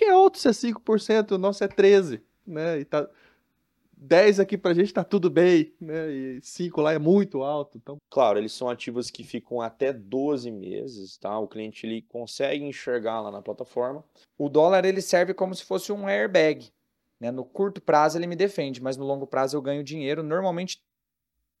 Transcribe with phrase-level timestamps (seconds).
[0.00, 2.80] que é alto se é 5%, o nosso é 13%, né?
[2.80, 3.06] E tá
[3.94, 6.10] 10 aqui pra gente tá tudo bem, né?
[6.10, 7.76] E 5 lá é muito alto.
[7.76, 7.98] Então...
[8.08, 11.38] Claro, eles são ativos que ficam até 12 meses, tá?
[11.38, 14.02] O cliente ele consegue enxergar lá na plataforma.
[14.38, 16.72] O dólar ele serve como se fosse um airbag.
[17.20, 17.30] Né?
[17.30, 20.82] No curto prazo ele me defende, mas no longo prazo eu ganho dinheiro, normalmente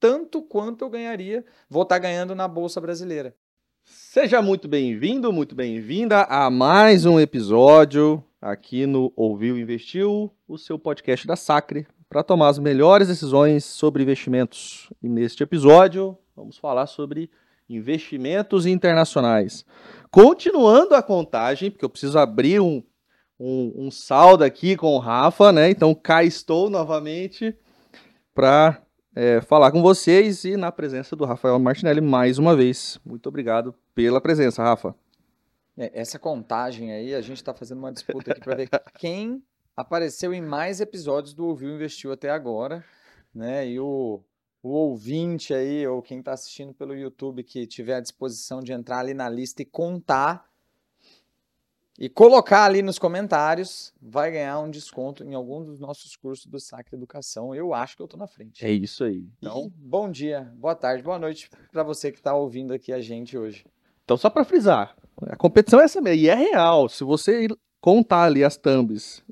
[0.00, 3.36] tanto quanto eu ganharia, vou estar tá ganhando na Bolsa Brasileira.
[3.84, 10.78] Seja muito bem-vindo, muito bem-vinda a mais um episódio aqui no Ouviu Investiu, o seu
[10.78, 14.90] podcast da Sacre, para tomar as melhores decisões sobre investimentos.
[15.02, 17.30] E neste episódio, vamos falar sobre
[17.68, 19.64] investimentos internacionais.
[20.10, 22.82] Continuando a contagem, porque eu preciso abrir um,
[23.38, 25.70] um, um saldo aqui com o Rafa, né?
[25.70, 27.54] Então cá estou novamente
[28.34, 28.82] para
[29.14, 32.98] é, falar com vocês e na presença do Rafael Martinelli mais uma vez.
[33.04, 34.94] Muito obrigado pela presença, Rafa.
[35.80, 39.42] É, essa contagem aí, a gente está fazendo uma disputa aqui para ver quem
[39.74, 42.84] apareceu em mais episódios do Ouviu Investiu até agora,
[43.34, 43.66] né?
[43.66, 44.20] E o,
[44.62, 48.98] o ouvinte aí, ou quem está assistindo pelo YouTube que tiver à disposição de entrar
[48.98, 50.50] ali na lista e contar
[51.98, 56.60] e colocar ali nos comentários, vai ganhar um desconto em algum dos nossos cursos do
[56.60, 57.54] Sacra Educação.
[57.54, 58.66] Eu acho que eu estou na frente.
[58.66, 59.26] É isso aí.
[59.38, 59.70] Então, e...
[59.70, 63.64] bom dia, boa tarde, boa noite para você que está ouvindo aqui a gente hoje.
[64.04, 64.96] Então, só para frisar,
[65.28, 66.88] a competição é essa mesmo, e é real.
[66.88, 67.48] Se você
[67.80, 69.22] contar ali as thumbs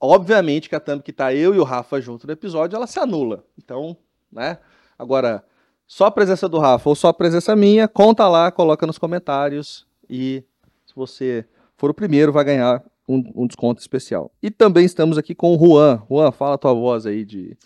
[0.00, 3.00] Obviamente que a thumb que tá eu e o Rafa junto no episódio, ela se
[3.00, 3.44] anula.
[3.58, 3.96] Então,
[4.30, 4.58] né?
[4.96, 5.44] Agora,
[5.86, 9.86] só a presença do Rafa ou só a presença minha, conta lá, coloca nos comentários
[10.08, 10.44] e
[10.86, 11.44] se você
[11.76, 14.30] for o primeiro, vai ganhar um, um desconto especial.
[14.40, 16.02] E também estamos aqui com o Juan.
[16.08, 17.56] Juan, fala a tua voz aí de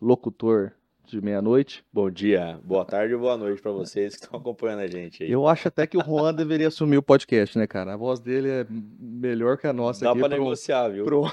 [0.00, 0.72] locutor
[1.06, 1.84] de meia-noite.
[1.92, 5.30] Bom dia, boa tarde ou boa noite para vocês que estão acompanhando a gente aí.
[5.30, 7.94] Eu acho até que o Juan deveria assumir o podcast, né, cara?
[7.94, 11.04] A voz dele é melhor que a nossa Dá para negociar, viu?
[11.04, 11.24] Pro...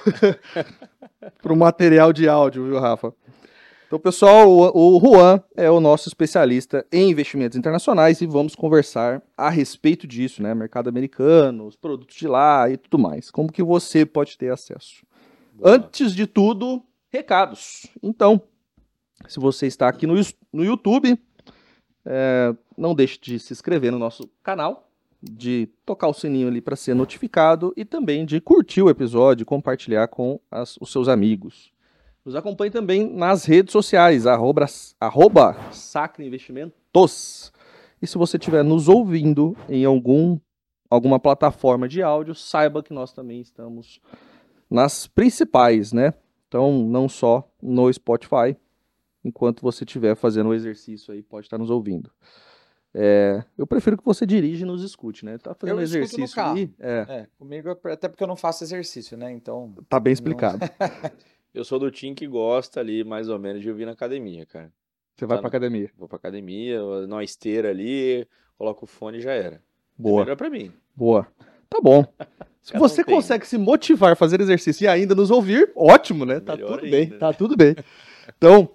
[1.42, 3.14] pro material de áudio, viu, Rafa?
[3.88, 9.22] Então, pessoal, o, o Juan é o nosso especialista em investimentos internacionais e vamos conversar
[9.38, 10.54] a respeito disso, né?
[10.54, 13.30] Mercado americano, os produtos de lá e tudo mais.
[13.30, 15.06] Como que você pode ter acesso?
[15.54, 15.76] Boa.
[15.76, 17.86] Antes de tudo, recados.
[18.02, 18.42] Então,
[19.28, 20.16] se você está aqui no,
[20.52, 21.20] no YouTube,
[22.06, 24.90] é, não deixe de se inscrever no nosso canal,
[25.22, 29.46] de tocar o sininho ali para ser notificado e também de curtir o episódio e
[29.46, 31.72] compartilhar com as, os seus amigos.
[32.26, 34.66] Nos acompanhe também nas redes sociais, arroba,
[35.00, 37.52] arroba Sacre Investimentos.
[38.02, 40.40] E se você estiver nos ouvindo em algum,
[40.90, 44.00] alguma plataforma de áudio, saiba que nós também estamos
[44.70, 46.14] nas principais, né?
[46.48, 48.58] Então, não só no Spotify,
[49.24, 52.12] enquanto você estiver fazendo o exercício aí, pode estar nos ouvindo.
[52.94, 55.38] É, eu prefiro que você dirija e nos escute, né?
[55.38, 56.70] Tá fazendo eu exercício aí.
[56.78, 57.06] É.
[57.08, 57.28] é.
[57.38, 59.32] comigo, é até porque eu não faço exercício, né?
[59.32, 59.74] Então.
[59.88, 60.60] Tá bem explicado.
[60.60, 61.12] Não...
[61.54, 64.72] eu sou do time que gosta ali, mais ou menos, de ouvir na academia, cara.
[65.16, 65.90] Você vai tá pra academia?
[65.98, 68.28] Vou pra academia, na esteira ali,
[68.58, 69.62] coloco o fone e já era.
[69.98, 70.22] Boa.
[70.22, 70.72] É melhor pra mim.
[70.96, 71.28] Boa.
[71.70, 72.04] Tá bom.
[72.62, 76.40] Se você consegue se motivar a fazer exercício e ainda nos ouvir, ótimo, né?
[76.40, 76.90] Tá tudo ainda.
[76.92, 77.76] bem, tá tudo bem.
[78.38, 78.70] Então,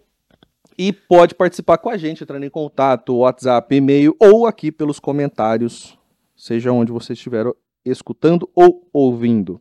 [0.79, 5.99] e pode participar com a gente, entrando em contato, WhatsApp, e-mail ou aqui pelos comentários,
[6.37, 7.47] seja onde você estiver
[7.85, 9.61] escutando ou ouvindo.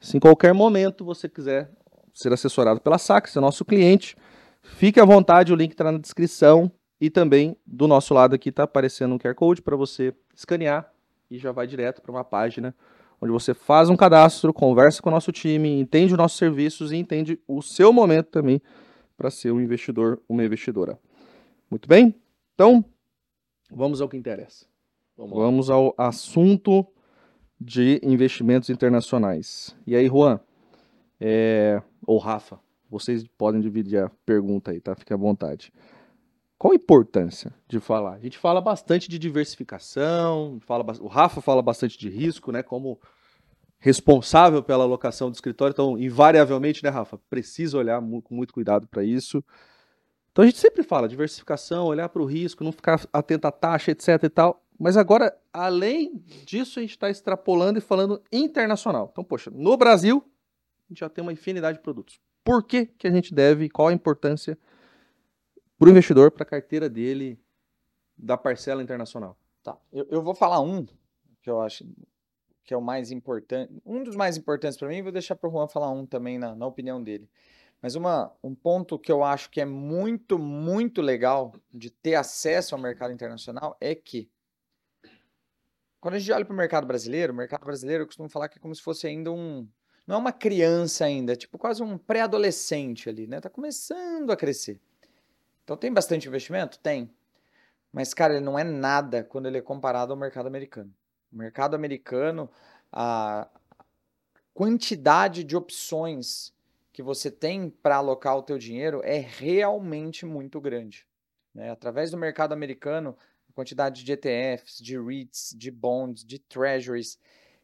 [0.00, 1.70] Se em qualquer momento você quiser
[2.12, 4.16] ser assessorado pela SAC, ser nosso cliente,
[4.62, 6.70] fique à vontade, o link está na descrição
[7.00, 10.90] e também do nosso lado aqui está aparecendo um QR Code para você escanear
[11.30, 12.74] e já vai direto para uma página
[13.20, 16.96] onde você faz um cadastro, conversa com o nosso time, entende os nossos serviços e
[16.96, 18.60] entende o seu momento também
[19.16, 20.98] para ser um investidor, uma investidora.
[21.70, 22.14] Muito bem?
[22.54, 22.84] Então,
[23.70, 24.66] vamos ao que interessa.
[25.16, 26.86] Vamos, vamos ao assunto
[27.60, 29.76] de investimentos internacionais.
[29.86, 30.40] E aí, Juan,
[31.20, 31.80] é...
[32.06, 32.58] ou Rafa,
[32.90, 34.94] vocês podem dividir a pergunta aí, tá?
[34.94, 35.72] Fique à vontade.
[36.58, 38.14] Qual a importância de falar?
[38.14, 42.62] A gente fala bastante de diversificação, fala, o Rafa fala bastante de risco, né?
[42.62, 42.98] Como
[43.84, 49.04] responsável pela alocação do escritório, então, invariavelmente, né, Rafa, precisa olhar com muito cuidado para
[49.04, 49.44] isso.
[50.32, 53.90] Então, a gente sempre fala diversificação, olhar para o risco, não ficar atento à taxa,
[53.90, 54.64] etc e tal.
[54.80, 56.16] Mas agora, além
[56.46, 59.10] disso, a gente está extrapolando e falando internacional.
[59.12, 60.24] Então, poxa, no Brasil,
[60.88, 62.18] a gente já tem uma infinidade de produtos.
[62.42, 64.58] Por que, que a gente deve, qual a importância
[65.78, 67.38] para o investidor, para a carteira dele,
[68.16, 69.38] da parcela internacional?
[69.62, 70.86] Tá, eu, eu vou falar um
[71.42, 71.84] que eu acho
[72.64, 75.52] que é o mais importante, um dos mais importantes para mim, vou deixar para o
[75.52, 77.28] Juan falar um também na, na opinião dele.
[77.80, 82.74] Mas uma, um ponto que eu acho que é muito, muito legal de ter acesso
[82.74, 84.30] ao mercado internacional é que
[86.00, 88.58] quando a gente olha para o mercado brasileiro, o mercado brasileiro eu costumo falar que
[88.58, 89.68] é como se fosse ainda um
[90.06, 93.40] não é uma criança ainda, é tipo quase um pré-adolescente ali, né?
[93.40, 94.78] Tá começando a crescer.
[95.62, 96.78] Então tem bastante investimento?
[96.78, 97.10] Tem.
[97.90, 100.92] Mas, cara, ele não é nada quando ele é comparado ao mercado americano.
[101.34, 102.48] O mercado americano,
[102.92, 103.48] a
[104.54, 106.54] quantidade de opções
[106.92, 111.04] que você tem para alocar o teu dinheiro é realmente muito grande.
[111.52, 111.72] Né?
[111.72, 113.16] Através do mercado americano,
[113.50, 117.18] a quantidade de ETFs, de REITs, de bonds, de treasuries,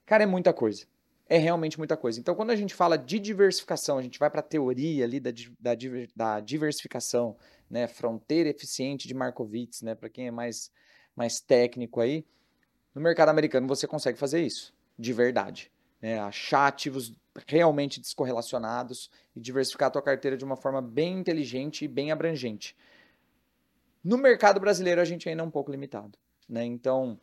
[0.05, 0.85] cara, é muita coisa.
[1.29, 2.19] É realmente muita coisa.
[2.19, 5.31] Então, quando a gente fala de diversificação, a gente vai para a teoria ali da,
[5.61, 5.77] da,
[6.17, 7.37] da diversificação,
[7.71, 7.87] né?
[7.87, 9.95] Fronteira eficiente de Markowitz, né?
[9.95, 10.73] Para quem é mais,
[11.15, 12.27] mais técnico aí.
[12.95, 15.71] No mercado americano você consegue fazer isso, de verdade.
[16.01, 16.19] Né?
[16.19, 17.15] Achar ativos
[17.47, 22.77] realmente descorrelacionados e diversificar a tua carteira de uma forma bem inteligente e bem abrangente.
[24.03, 26.19] No mercado brasileiro a gente ainda é um pouco limitado.
[26.49, 26.65] Né?
[26.65, 27.19] Então,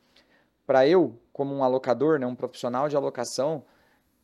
[0.66, 3.66] para eu, como um alocador, né, um profissional de alocação,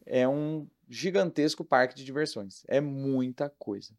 [0.05, 2.63] é um gigantesco parque de diversões.
[2.67, 3.93] É muita coisa.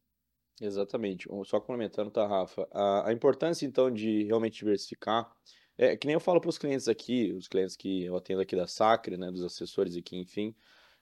[0.61, 1.29] Exatamente.
[1.45, 2.69] Só complementando, tá, Rafa?
[2.71, 5.31] A, a importância, então, de realmente diversificar,
[5.77, 8.57] é que nem eu falo para os clientes aqui, os clientes que eu atendo aqui
[8.57, 10.55] da Sacre, né, dos assessores aqui, enfim,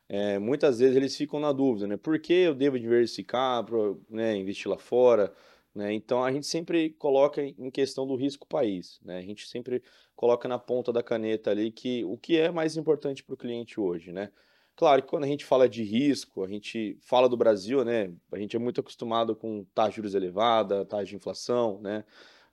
[0.09, 1.97] é, muitas vezes eles ficam na dúvida, né?
[1.97, 5.33] Por que eu devo diversificar, pro, né, investir lá fora?
[5.75, 5.93] Né?
[5.95, 9.01] Então, a gente sempre coloca em questão do risco país.
[9.03, 9.19] Né?
[9.19, 9.83] A gente sempre
[10.15, 13.81] coloca na ponta da caneta ali que o que é mais importante para o cliente
[13.81, 14.31] hoje, né?
[14.77, 18.13] Claro que quando a gente fala de risco, a gente fala do Brasil, né?
[18.33, 22.05] A gente é muito acostumado com taxa de juros elevada, taxa de inflação, né?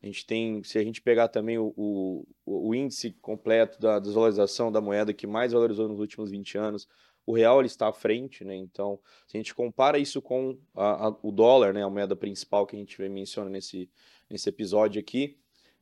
[0.02, 4.72] A gente tem, se a gente pegar também o, o, o índice completo da desvalorização
[4.72, 6.88] da moeda que mais valorizou nos últimos 20 anos,
[7.26, 8.56] o real ele está à frente, né?
[8.56, 12.66] Então, se a gente compara isso com a, a, o dólar, né, a moeda principal
[12.66, 13.90] que a gente menciona nesse,
[14.30, 15.38] nesse episódio aqui,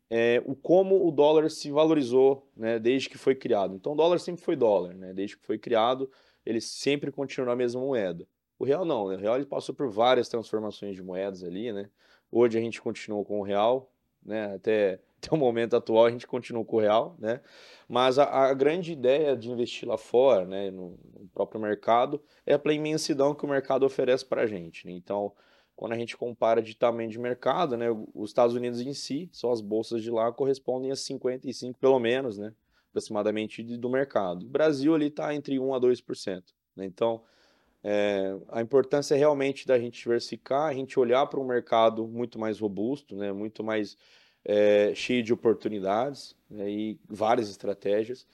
[0.10, 3.76] é, o como o dólar se valorizou, né, desde que foi criado.
[3.76, 5.14] Então, o dólar sempre foi dólar, né?
[5.14, 6.10] Desde que foi criado,
[6.46, 8.28] ele sempre continuou a mesma moeda.
[8.60, 9.16] O real não, né?
[9.16, 11.90] o real ele passou por várias transformações de moedas ali, né?
[12.32, 13.92] Hoje a gente continua com o real,
[14.28, 14.54] né?
[14.54, 17.42] Até, até o momento atual a gente continua com o real, né?
[17.88, 22.58] Mas a, a grande ideia de investir lá fora, né, no, no, próprio mercado, é
[22.58, 24.86] pela imensidão que o mercado oferece para a gente.
[24.86, 24.92] Né?
[24.92, 25.32] Então,
[25.76, 29.52] quando a gente compara de tamanho de mercado, né, os Estados Unidos em si, só
[29.52, 32.54] as bolsas de lá correspondem a 55 pelo menos, né?
[32.90, 34.44] aproximadamente do mercado.
[34.44, 36.44] O Brasil ali está entre 1 a 2%.
[36.76, 36.86] Né?
[36.86, 37.24] Então,
[37.90, 42.38] é, a importância é realmente da gente diversificar, a gente olhar para um mercado muito
[42.38, 43.32] mais robusto, né?
[43.32, 43.98] muito mais
[44.44, 46.70] é, cheio de oportunidades né?
[46.70, 48.28] e várias estratégias.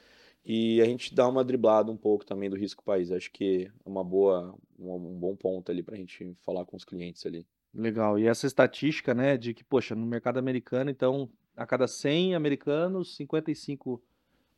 [0.43, 3.11] E a gente dá uma driblada um pouco também do risco país.
[3.11, 6.75] Acho que é uma boa, um, um bom ponto ali para a gente falar com
[6.75, 7.45] os clientes ali.
[7.75, 8.17] Legal.
[8.17, 13.15] E essa estatística, né, de que, poxa, no mercado americano, então, a cada 100 americanos,
[13.15, 14.01] 55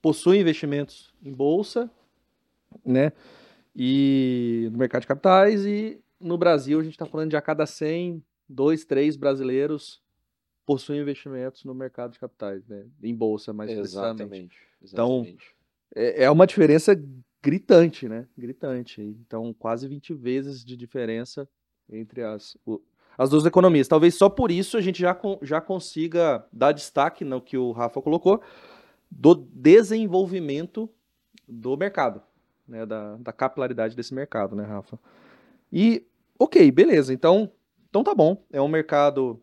[0.01, 1.91] possui investimentos em bolsa,
[2.85, 3.11] né?
[3.75, 7.65] E no mercado de capitais e no Brasil a gente está falando de a cada
[7.65, 10.01] 100, dois, três brasileiros
[10.65, 12.85] possuem investimentos no mercado de capitais, né?
[13.03, 15.25] Em bolsa, mais exatamente, Então
[15.93, 16.99] é, é uma diferença
[17.43, 18.27] gritante, né?
[18.37, 19.01] Gritante.
[19.01, 21.47] Então quase 20 vezes de diferença
[21.89, 22.57] entre as
[23.17, 23.87] as duas economias.
[23.87, 28.01] Talvez só por isso a gente já, já consiga dar destaque no que o Rafa
[28.01, 28.41] colocou,
[29.09, 30.89] do desenvolvimento
[31.47, 32.21] do mercado,
[32.67, 34.99] né, da, da capilaridade desse mercado, né, Rafa?
[35.71, 36.05] E,
[36.37, 37.51] ok, beleza, então,
[37.89, 39.41] então tá bom, é um mercado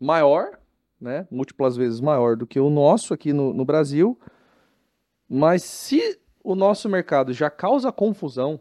[0.00, 0.58] maior,
[1.00, 4.18] né, múltiplas vezes maior do que o nosso aqui no, no Brasil,
[5.28, 8.60] mas se o nosso mercado já causa confusão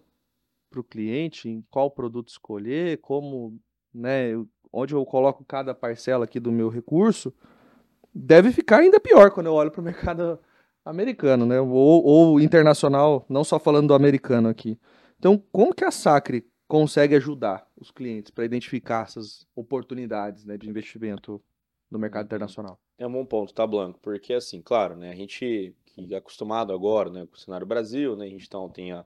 [0.69, 3.57] para o cliente em qual produto escolher, como,
[3.93, 4.31] né,
[4.73, 7.33] onde eu coloco cada parcela aqui do meu recurso,
[8.13, 10.39] deve ficar ainda pior quando eu olho para o mercado
[10.85, 11.59] americano, né?
[11.59, 14.79] Ou, ou, internacional, não só falando do americano aqui.
[15.17, 20.69] Então, como que a Sacre consegue ajudar os clientes para identificar essas oportunidades né, de
[20.69, 21.41] investimento
[21.89, 22.79] no mercado internacional?
[22.97, 23.99] É um bom ponto, tá, Blanco?
[24.01, 28.15] Porque, assim, claro, né, a gente que é acostumado agora né, com o cenário Brasil,
[28.15, 29.05] né, a gente então tem a,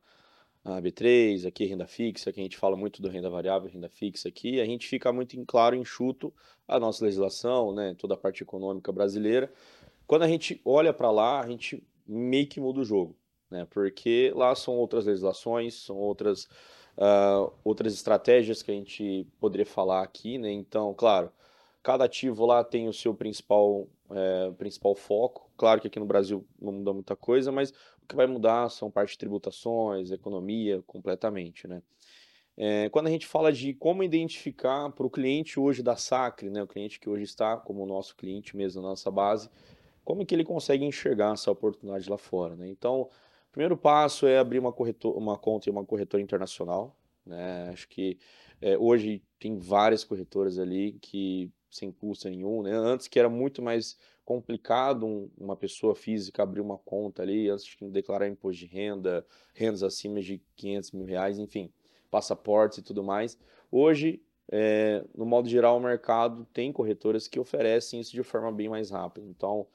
[0.63, 4.27] a B3, aqui renda fixa, que a gente fala muito do renda variável, renda fixa
[4.27, 6.33] aqui, a gente fica muito em claro, enxuto
[6.67, 9.51] a nossa legislação, né, toda a parte econômica brasileira.
[10.09, 13.15] Quando a gente olha para lá, a gente meio que muda o jogo,
[13.47, 16.45] né, porque lá são outras legislações, são outras,
[16.97, 21.31] uh, outras estratégias que a gente poderia falar aqui, né, então, claro,
[21.83, 26.43] cada ativo lá tem o seu principal, é, principal foco, claro que aqui no Brasil
[26.59, 27.71] não muda muita coisa, mas
[28.07, 31.83] que vai mudar são parte de tributações, economia, completamente, né?
[32.57, 36.63] É, quando a gente fala de como identificar para o cliente hoje da Sacre, né,
[36.63, 39.49] o cliente que hoje está como nosso cliente mesmo nossa base,
[40.03, 42.68] como que ele consegue enxergar essa oportunidade lá fora, né?
[42.68, 43.10] Então,
[43.51, 46.96] Primeiro passo é abrir uma, corretor, uma conta em uma corretora internacional.
[47.25, 47.70] Né?
[47.74, 48.18] Acho que
[48.62, 52.62] é, hoje tem várias corretoras ali que sem custo nenhum.
[52.62, 52.72] Né?
[52.72, 57.65] Antes que era muito mais complicado um, uma pessoa física abrir uma conta ali, antes
[57.65, 61.72] de declarar imposto de renda, rendas acima de 500 mil reais, enfim,
[62.12, 63.38] passaportes e tudo mais.
[63.72, 68.70] Hoje, é, no modo geral, o mercado tem corretoras que oferecem isso de forma bem
[68.70, 69.25] mais rápida.
[69.27, 69.65] Então,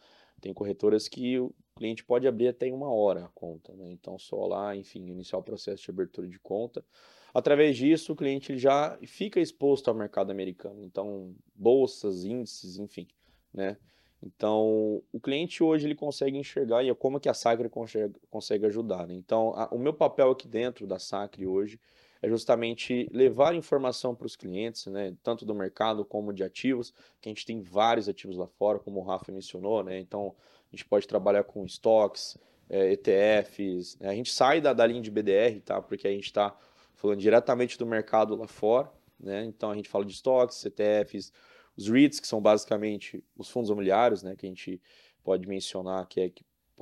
[0.44, 3.72] tem corretoras que o cliente pode abrir até em uma hora a conta.
[3.72, 3.90] Né?
[3.90, 6.84] Então, só lá, enfim, iniciar o processo de abertura de conta.
[7.32, 10.84] Através disso, o cliente já fica exposto ao mercado americano.
[10.84, 13.08] Então, bolsas, índices, enfim,
[13.54, 13.78] né?
[14.22, 18.66] Então, o cliente hoje ele consegue enxergar e é como que a Sacre consegue, consegue
[18.66, 19.06] ajudar.
[19.06, 19.14] Né?
[19.14, 21.80] Então, a, o meu papel aqui dentro da Sacre hoje
[22.24, 26.90] é justamente levar informação para os clientes, né, tanto do mercado como de ativos,
[27.20, 30.34] que a gente tem vários ativos lá fora, como o Rafa mencionou, né, então
[30.72, 32.38] a gente pode trabalhar com estoques,
[32.70, 36.24] é, ETFs, né, a gente sai da, da linha de BDR, tá, porque a gente
[36.24, 36.56] está
[36.94, 38.90] falando diretamente do mercado lá fora,
[39.20, 41.30] né, então a gente fala de estoques, ETFs,
[41.76, 44.80] os REITs, que são basicamente os fundos imobiliários, né, que a gente
[45.22, 46.32] pode mencionar que é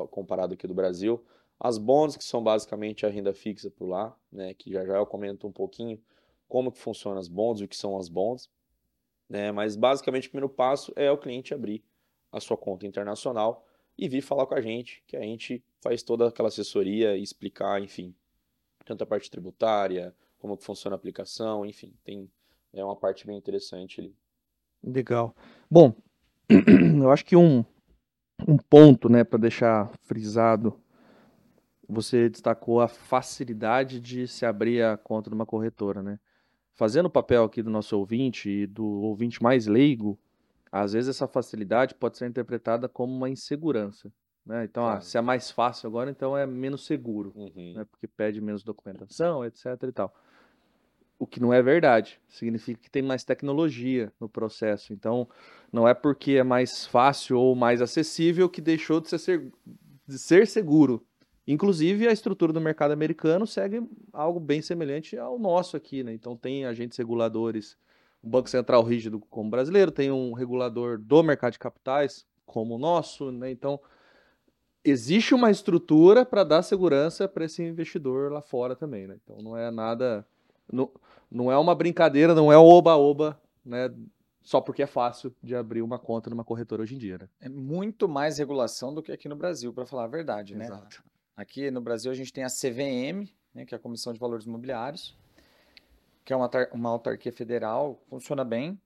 [0.07, 1.21] comparado aqui do Brasil,
[1.64, 5.07] as bonds, que são basicamente a renda fixa por lá, né, que já já eu
[5.07, 6.02] comento um pouquinho
[6.49, 8.50] como que funcionam as bonds, o que são as bonds,
[9.28, 11.85] né, mas basicamente o primeiro passo é o cliente abrir
[12.33, 13.64] a sua conta internacional
[13.97, 17.81] e vir falar com a gente, que a gente faz toda aquela assessoria e explicar,
[17.81, 18.12] enfim,
[18.85, 22.28] tanto a parte tributária, como que funciona a aplicação, enfim, tem
[22.73, 24.16] é uma parte bem interessante ali.
[24.83, 25.37] Legal.
[25.71, 25.95] Bom,
[27.00, 27.64] eu acho que um,
[28.49, 30.82] um ponto, né, para deixar frisado
[31.93, 36.19] você destacou a facilidade de se abrir a conta de uma corretora, né?
[36.75, 40.19] Fazendo o papel aqui do nosso ouvinte e do ouvinte mais leigo,
[40.71, 44.11] às vezes essa facilidade pode ser interpretada como uma insegurança.
[44.45, 44.65] Né?
[44.65, 47.75] Então, ah, se é mais fácil agora, então é menos seguro, uhum.
[47.77, 47.85] né?
[47.91, 49.67] porque pede menos documentação, etc.
[49.83, 50.15] e tal.
[51.19, 52.21] O que não é verdade.
[52.27, 54.93] Significa que tem mais tecnologia no processo.
[54.93, 55.29] Então,
[55.73, 59.53] não é porque é mais fácil ou mais acessível que deixou de ser,
[60.05, 61.07] de ser seguro.
[61.47, 63.83] Inclusive, a estrutura do mercado americano segue
[64.13, 66.13] algo bem semelhante ao nosso aqui, né?
[66.13, 67.77] Então, tem agentes reguladores,
[68.23, 72.77] um Banco Central rígido como o brasileiro, tem um regulador do mercado de capitais como
[72.77, 73.51] o nosso, né?
[73.51, 73.81] Então,
[74.85, 79.17] existe uma estrutura para dar segurança para esse investidor lá fora também, né?
[79.25, 80.25] Então, não é nada.
[80.73, 80.91] Não,
[81.31, 83.93] não é uma brincadeira, não é o oba-oba, né?
[84.43, 87.29] Só porque é fácil de abrir uma conta numa corretora hoje em dia, né?
[87.41, 90.65] É muito mais regulação do que aqui no Brasil, para falar a verdade, né?
[90.65, 91.03] Exato.
[91.43, 94.47] Aqui no Brasil a gente tem a CVM, né, que é a Comissão de Valores
[94.47, 95.19] Imobiliários,
[96.25, 98.81] que é uma, uma autarquia federal, funciona bem.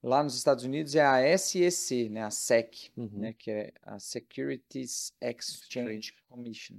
[0.00, 3.10] Lá nos Estados Unidos é a SEC, né, a SEC, uhum.
[3.12, 6.76] né, que é a Securities Exchange Commission.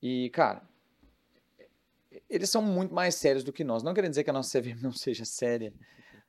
[0.00, 0.62] E, cara,
[2.28, 3.82] eles são muito mais sérios do que nós.
[3.82, 5.74] Não querendo dizer que a nossa CVM não seja séria,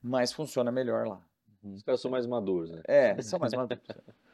[0.01, 1.23] mas funciona melhor lá.
[1.63, 2.81] Os caras são mais maduros, né?
[2.87, 3.83] É, são mais maduros.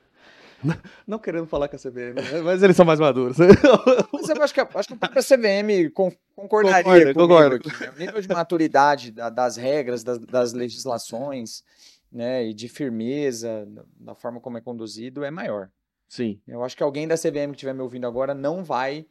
[1.06, 2.42] Não querendo falar com a CVM, né?
[2.44, 3.38] mas eles são mais maduros.
[4.12, 5.92] Mas eu acho que, acho que a própria CVM
[6.36, 7.70] concordaria concordo, concordo.
[7.80, 7.92] Né?
[7.96, 11.64] O nível de maturidade das regras, das, das, legislações,
[12.12, 13.68] né, e de firmeza
[14.00, 15.70] da forma como é conduzido é maior.
[16.10, 16.40] Sim.
[16.48, 19.06] Eu acho que alguém da CVM que estiver me ouvindo agora não vai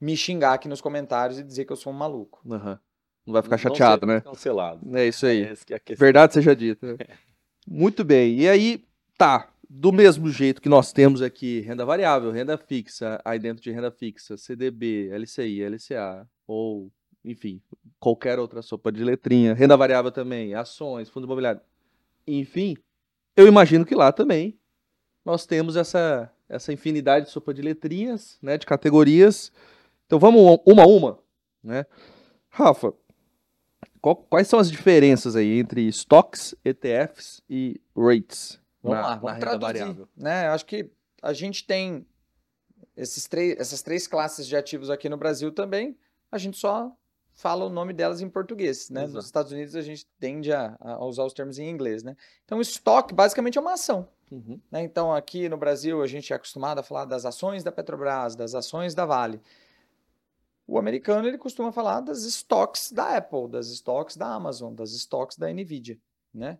[0.00, 2.40] me xingar aqui nos comentários e dizer que eu sou um maluco.
[2.44, 2.78] Uhum.
[3.26, 4.20] Não vai ficar chateado, né?
[4.20, 4.80] Cancelado.
[4.96, 5.44] É isso aí.
[5.44, 6.96] É Verdade seja dita.
[7.66, 8.34] Muito bem.
[8.40, 8.84] E aí,
[9.16, 13.70] tá do mesmo jeito que nós temos aqui renda variável, renda fixa, aí dentro de
[13.70, 16.92] renda fixa, CDB, LCI, LCA, ou,
[17.24, 17.58] enfim,
[17.98, 21.62] qualquer outra sopa de letrinha, renda variável também, ações, fundo imobiliário,
[22.26, 22.76] enfim,
[23.34, 24.58] eu imagino que lá também
[25.24, 29.50] nós temos essa, essa infinidade de sopa de letrinhas, né, de categorias.
[30.06, 31.18] Então vamos uma a uma,
[31.64, 31.86] né?
[32.50, 32.92] Rafa,
[34.02, 38.61] qual, quais são as diferenças aí entre stocks, ETFs e rates?
[38.82, 39.60] Vamos na, lá, vamos traduzir.
[39.60, 40.08] Variável.
[40.16, 40.48] Né?
[40.48, 40.90] Acho que
[41.22, 42.06] a gente tem
[42.96, 45.96] esses três, essas três classes de ativos aqui no Brasil também,
[46.30, 46.94] a gente só
[47.34, 49.06] fala o nome delas em português, né?
[49.06, 52.16] Nos Estados Unidos a gente tende a, a, usar os termos em inglês, né?
[52.44, 54.08] Então, estoque basicamente é uma ação.
[54.30, 54.60] Uhum.
[54.70, 54.82] Né?
[54.82, 58.54] Então, aqui no Brasil a gente é acostumado a falar das ações da Petrobras, das
[58.54, 59.40] ações da Vale.
[60.66, 65.36] O americano ele costuma falar das estoques da Apple, das estoques da Amazon, das estoques
[65.36, 65.98] da Nvidia,
[66.32, 66.58] né?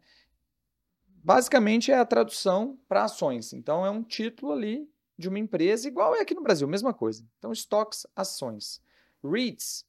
[1.23, 3.53] Basicamente é a tradução para ações.
[3.53, 4.89] Então é um título ali
[5.19, 7.25] de uma empresa, igual é aqui no Brasil, mesma coisa.
[7.39, 8.83] Então, estoques, ações.
[9.23, 9.87] REITs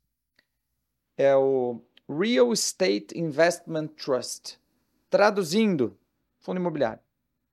[1.17, 4.59] é o Real Estate Investment Trust.
[5.09, 5.97] Traduzindo,
[6.39, 7.01] fundo imobiliário.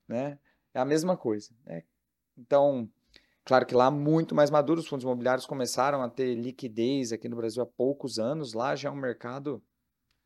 [0.07, 0.39] Né?
[0.75, 1.51] É a mesma coisa.
[1.65, 1.85] Né?
[2.37, 2.91] Então,
[3.51, 7.35] Claro que lá muito mais maduro, os fundos imobiliários começaram a ter liquidez aqui no
[7.35, 9.61] Brasil há poucos anos, lá já é um mercado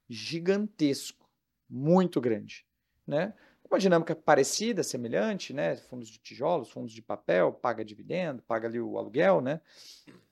[0.08, 1.26] gigantesco,
[1.66, 2.66] muito grande,
[3.06, 3.32] né?
[3.68, 5.76] Uma dinâmica parecida, semelhante, né?
[5.76, 9.60] Fundos de tijolos, fundos de papel, paga dividendo, paga ali o aluguel, né?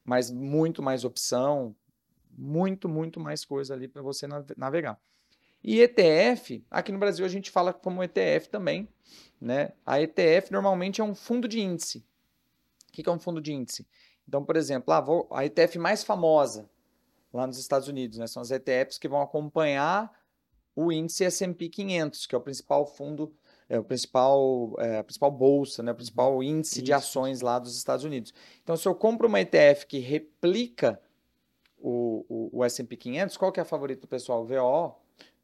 [0.05, 1.75] Mas muito mais opção,
[2.37, 5.01] muito, muito mais coisa ali para você navegar.
[5.63, 8.89] E ETF, aqui no Brasil a gente fala como ETF também,
[9.41, 9.73] né?
[9.87, 12.05] A ETF normalmente é um fundo de índice.
[12.89, 13.87] O que é um fundo de índice?
[14.27, 15.05] Então, por exemplo, ah,
[15.39, 16.69] a ETF mais famosa
[17.33, 18.27] lá nos Estados Unidos, né?
[18.27, 20.13] São as ETFs que vão acompanhar
[20.75, 23.33] o índice S&P 500, que é o principal fundo,
[23.69, 26.43] é o principal, é, a principal bolsa, né, o principal uhum.
[26.43, 26.85] índice Isso.
[26.85, 28.35] de ações lá dos Estados Unidos.
[28.63, 31.01] Então, se eu compro uma ETF que replica
[31.79, 34.45] o, o, o S&P 500, qual que é a favorita do pessoal?
[34.45, 34.95] VO?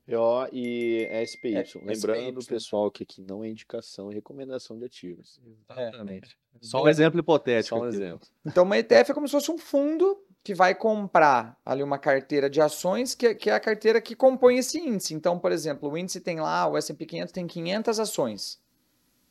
[0.07, 1.57] VO e SPY.
[1.57, 2.55] É, Lembrando, SPY.
[2.55, 5.41] pessoal, que aqui não é indicação e recomendação de ativos.
[5.45, 6.37] Exatamente.
[6.55, 6.59] É.
[6.63, 7.77] Só um exemplo hipotético.
[7.77, 8.27] Só um exemplo.
[8.45, 10.19] Então, uma ETF é como se fosse um fundo
[10.49, 14.57] que vai comprar ali uma carteira de ações, que, que é a carteira que compõe
[14.57, 15.13] esse índice.
[15.13, 18.59] Então, por exemplo, o índice tem lá, o S&P 500 tem 500 ações.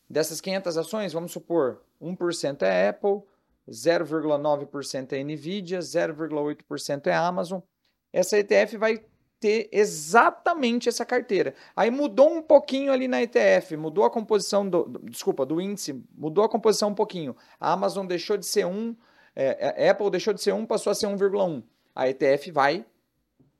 [0.07, 3.23] Dessas 500 ações, vamos supor, 1% é Apple,
[3.67, 7.61] 0,9% é Nvidia, 0,8% é Amazon.
[8.13, 9.03] Essa ETF vai
[9.39, 11.55] ter exatamente essa carteira.
[11.75, 15.99] Aí mudou um pouquinho ali na ETF, mudou a composição do, do desculpa, do índice,
[16.15, 17.35] mudou a composição um pouquinho.
[17.59, 18.95] A Amazon deixou de ser 1,
[19.39, 21.63] é, a Apple deixou de ser 1, passou a ser 1,1.
[21.95, 22.83] A ETF vai,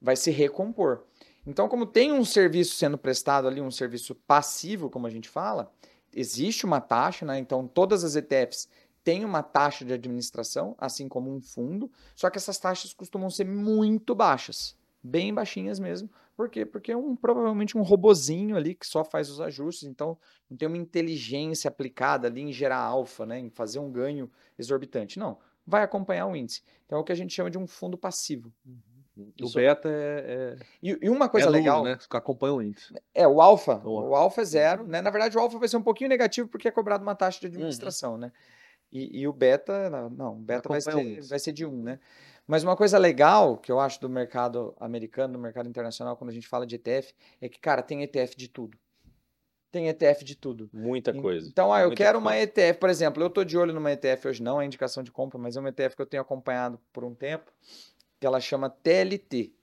[0.02, 1.04] vai se recompor.
[1.46, 5.72] Então, como tem um serviço sendo prestado ali, um serviço passivo, como a gente fala,
[6.12, 7.38] existe uma taxa, né?
[7.38, 8.68] Então, todas as ETFs
[9.04, 13.46] têm uma taxa de administração, assim como um fundo, só que essas taxas costumam ser
[13.46, 16.10] muito baixas, bem baixinhas mesmo.
[16.36, 16.66] Por quê?
[16.66, 20.18] Porque é um, provavelmente um robozinho ali que só faz os ajustes, então
[20.50, 23.40] não tem uma inteligência aplicada ali em gerar alfa, né?
[23.40, 25.20] em fazer um ganho exorbitante.
[25.20, 26.64] Não vai acompanhar o índice.
[26.86, 28.52] Então é o que a gente chama de um fundo passivo.
[28.66, 29.34] Uhum.
[29.42, 31.84] O beta é, é, E, e, uma coisa é legal.
[31.84, 31.98] né?
[31.98, 32.94] Que acompanha o índice.
[33.14, 33.82] É, o alfa.
[33.84, 34.88] O, o alfa é zero.
[34.88, 35.02] Né?
[35.02, 37.48] Na verdade, o alfa vai ser um pouquinho negativo porque é cobrado uma taxa de
[37.48, 38.20] administração, uhum.
[38.20, 38.32] né?
[38.91, 42.00] E, e, o beta, não, o beta vai ser, vai ser de um, né?
[42.46, 46.34] Mas uma coisa legal que eu acho do mercado americano, do mercado internacional, quando a
[46.34, 48.78] gente fala de ETF, é que, cara, tem ETF de tudo
[49.78, 50.70] tem ETF de tudo.
[50.74, 51.48] Muita coisa.
[51.48, 52.36] Então, ah, eu Muita quero coisa.
[52.36, 55.12] uma ETF, por exemplo, eu estou de olho numa ETF hoje, não é indicação de
[55.12, 57.52] compra, mas é uma ETF que eu tenho acompanhado por um tempo,
[58.20, 59.54] que ela chama TLT.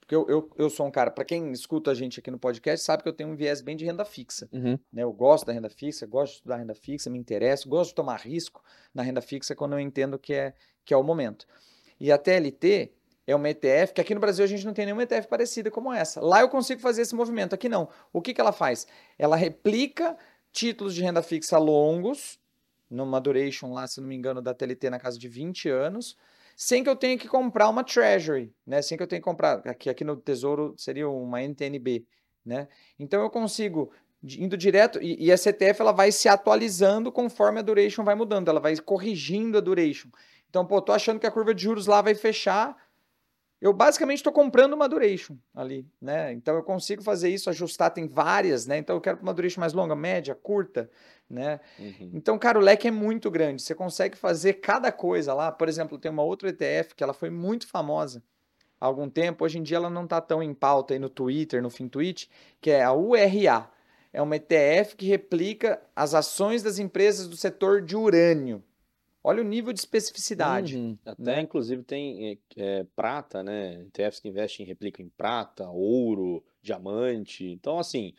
[0.00, 2.84] Porque eu, eu, eu sou um cara, para quem escuta a gente aqui no podcast,
[2.84, 4.48] sabe que eu tenho um viés bem de renda fixa.
[4.52, 4.78] Uhum.
[4.92, 5.02] Né?
[5.02, 8.20] Eu gosto da renda fixa, gosto de estudar renda fixa, me interesso, gosto de tomar
[8.20, 8.62] risco
[8.94, 10.54] na renda fixa quando eu entendo que é,
[10.84, 11.46] que é o momento.
[12.00, 12.92] E a TLT,
[13.28, 15.92] é uma ETF, que aqui no Brasil a gente não tem nenhuma ETF parecida como
[15.92, 16.18] essa.
[16.18, 17.90] Lá eu consigo fazer esse movimento, aqui não.
[18.10, 18.86] O que, que ela faz?
[19.18, 20.16] Ela replica
[20.50, 22.40] títulos de renda fixa longos,
[22.88, 26.16] numa duration lá, se não me engano, da TLT na casa de 20 anos,
[26.56, 28.80] sem que eu tenha que comprar uma Treasury, né?
[28.80, 32.06] Sem que eu tenha que comprar, aqui, aqui no Tesouro seria uma NTNB,
[32.42, 32.66] né?
[32.98, 37.62] Então eu consigo indo direto e, e essa ETF ela vai se atualizando conforme a
[37.62, 40.08] duration vai mudando, ela vai corrigindo a duration.
[40.48, 42.74] Então, pô, tô achando que a curva de juros lá vai fechar,
[43.60, 46.32] eu basicamente estou comprando uma duration ali, né?
[46.32, 48.78] Então eu consigo fazer isso, ajustar, tem várias, né?
[48.78, 50.88] Então eu quero uma duration mais longa, média, curta,
[51.28, 51.58] né?
[51.78, 52.10] Uhum.
[52.14, 53.62] Então, cara, o leque é muito grande.
[53.62, 55.50] Você consegue fazer cada coisa lá.
[55.50, 58.22] Por exemplo, tem uma outra ETF que ela foi muito famosa
[58.80, 59.44] há algum tempo.
[59.44, 62.28] Hoje em dia ela não está tão em pauta aí no Twitter, no FinTwitch,
[62.60, 63.68] que é a URA.
[64.12, 68.62] É uma ETF que replica as ações das empresas do setor de urânio.
[69.22, 70.76] Olha o nível de especificidade.
[70.76, 70.98] Uhum.
[71.04, 71.40] Até, né?
[71.40, 73.86] inclusive, tem é, prata, né?
[73.86, 77.44] ETFs que investem em replica em prata, ouro, diamante.
[77.46, 78.14] Então, assim,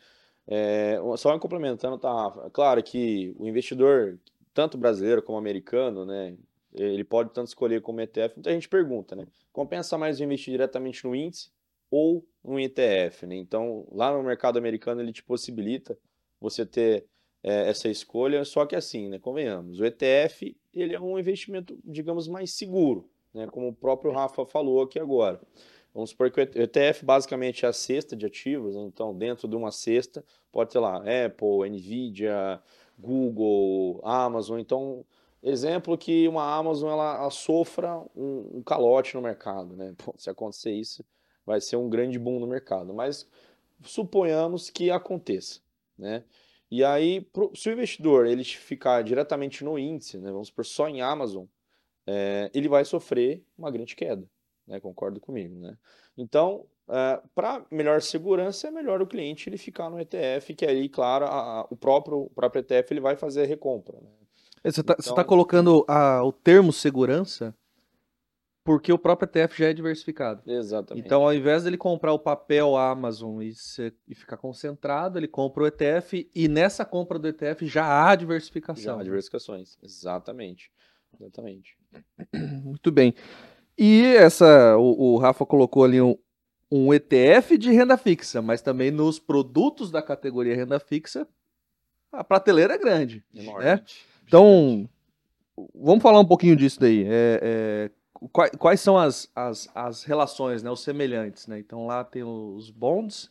[0.46, 2.50] é, só complementando, tá?
[2.52, 4.18] Claro que o investidor,
[4.52, 6.36] tanto brasileiro como americano, né?
[6.74, 8.36] Ele pode tanto escolher como ETF.
[8.36, 9.26] Muita gente pergunta, né?
[9.52, 11.50] Compensa mais investir diretamente no índice
[11.90, 13.36] ou no ETF, né?
[13.36, 15.98] Então, lá no mercado americano, ele te possibilita
[16.40, 17.06] você ter
[17.42, 22.28] é, essa escolha, só que assim, né, convenhamos, o ETF ele é um investimento, digamos,
[22.28, 25.40] mais seguro, né, como o próprio Rafa falou aqui agora.
[25.92, 29.56] Vamos supor que o ETF basicamente é a cesta de ativos, né, então dentro de
[29.56, 32.60] uma cesta pode ter lá Apple, Nvidia,
[32.98, 35.04] Google, Amazon, então
[35.42, 39.94] exemplo que uma Amazon ela, ela sofra um, um, calote no mercado, né?
[39.96, 41.04] Pô, se acontecer isso,
[41.46, 43.26] vai ser um grande boom no mercado, mas
[43.82, 45.60] suponhamos que aconteça,
[45.96, 46.24] né?
[46.70, 50.88] E aí, pro, se o investidor ele ficar diretamente no índice, né, vamos por só
[50.88, 51.44] em Amazon,
[52.06, 54.28] é, ele vai sofrer uma grande queda.
[54.66, 55.58] Né, concordo comigo.
[55.58, 55.76] Né?
[56.16, 60.88] Então, é, para melhor segurança, é melhor o cliente ele ficar no ETF, que aí,
[60.88, 63.98] claro, a, a, o, próprio, o próprio ETF ele vai fazer a recompra.
[64.00, 64.08] Né?
[64.64, 67.54] Você está então, tá colocando a, o termo segurança
[68.62, 70.42] porque o próprio ETF já é diversificado.
[70.46, 71.04] Exatamente.
[71.04, 75.62] Então, ao invés dele comprar o papel Amazon e, ser, e ficar concentrado, ele compra
[75.62, 78.84] o ETF e nessa compra do ETF já há diversificação.
[78.84, 80.70] Já há diversificações, exatamente.
[81.18, 81.76] Exatamente.
[82.62, 83.14] Muito bem.
[83.76, 86.14] E essa, o, o Rafa colocou ali um,
[86.70, 91.26] um ETF de renda fixa, mas também nos produtos da categoria renda fixa,
[92.12, 93.24] a prateleira é grande.
[93.34, 93.64] Enorme.
[93.64, 93.82] Né?
[94.26, 94.88] Então,
[95.74, 97.04] vamos falar um pouquinho disso daí.
[97.04, 97.90] É, é,
[98.28, 101.46] quais, quais, são as, as, as relações, né, os semelhantes?
[101.46, 101.58] Né?
[101.58, 103.30] Então, lá tem os bonds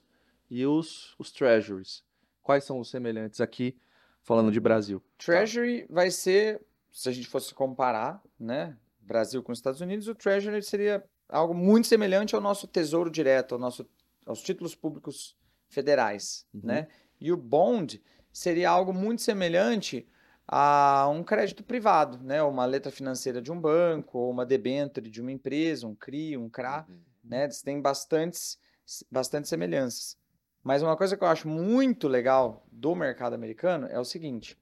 [0.50, 2.04] e os, os treasuries.
[2.42, 3.78] Quais são os semelhantes aqui,
[4.24, 5.02] falando de Brasil?
[5.18, 5.94] Treasury tá.
[5.94, 10.62] vai ser, se a gente fosse comparar, né, Brasil com os Estados Unidos, o Treasury
[10.62, 13.88] seria algo muito semelhante ao nosso Tesouro Direto, ao nosso,
[14.26, 15.36] aos títulos públicos
[15.68, 16.62] federais, uhum.
[16.64, 16.88] né?
[17.22, 20.08] E o bond seria algo muito semelhante
[20.52, 22.42] a um crédito privado, né?
[22.42, 26.50] Uma letra financeira de um banco, ou uma debênture de uma empresa, um CRI, um
[26.50, 27.00] CRA, uhum.
[27.24, 27.44] né?
[27.44, 28.58] Eles têm bastantes,
[29.12, 30.18] bastante semelhanças.
[30.64, 34.58] Mas uma coisa que eu acho muito legal do mercado americano é o seguinte: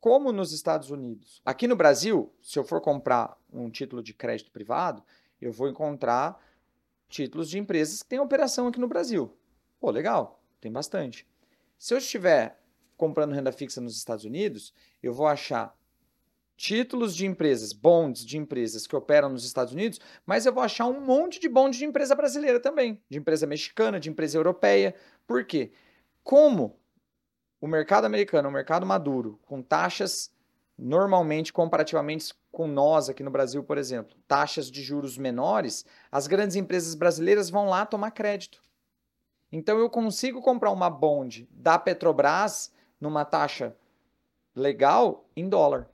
[0.00, 4.50] como nos Estados Unidos, aqui no Brasil, se eu for comprar um título de crédito
[4.50, 5.00] privado,
[5.40, 6.44] eu vou encontrar
[7.08, 9.32] títulos de empresas que têm operação aqui no Brasil.
[9.78, 11.24] Pô, legal, tem bastante.
[11.78, 12.61] Se eu estiver
[13.02, 15.76] comprando renda fixa nos Estados Unidos, eu vou achar
[16.56, 20.86] títulos de empresas, bonds de empresas que operam nos Estados Unidos, mas eu vou achar
[20.86, 24.94] um monte de bonds de empresa brasileira também, de empresa mexicana, de empresa europeia.
[25.26, 25.72] Por quê?
[26.22, 26.78] Como
[27.60, 30.32] o mercado americano um mercado maduro, com taxas
[30.78, 36.54] normalmente comparativamente com nós aqui no Brasil, por exemplo, taxas de juros menores, as grandes
[36.54, 38.62] empresas brasileiras vão lá tomar crédito.
[39.50, 42.70] Então eu consigo comprar uma bond da Petrobras
[43.02, 43.76] numa taxa
[44.54, 45.90] legal em dólar.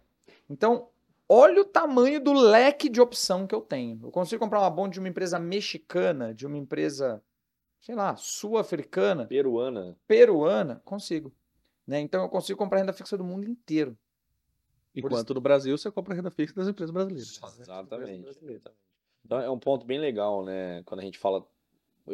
[0.48, 0.88] Então,
[1.26, 3.98] olha o tamanho do leque de opção que eu tenho.
[4.02, 7.22] Eu consigo comprar uma bond de uma empresa mexicana, de uma empresa,
[7.80, 9.96] sei lá, sul-africana, peruana.
[10.06, 11.32] Peruana, consigo.
[11.86, 11.98] Né?
[12.00, 13.96] Então eu consigo comprar renda fixa do mundo inteiro.
[14.94, 17.40] Enquanto no Brasil você compra renda fixa das empresas brasileiras.
[17.58, 18.28] Exatamente.
[19.24, 20.82] Então é um ponto bem legal, né?
[20.82, 21.46] Quando a gente fala,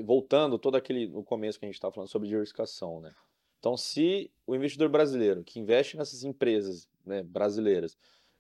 [0.05, 3.13] voltando todo aquele no começo que a gente estava falando sobre diversificação, né?
[3.65, 7.97] Então, se o investidor brasileiro que investe nessas empresas né, brasileiras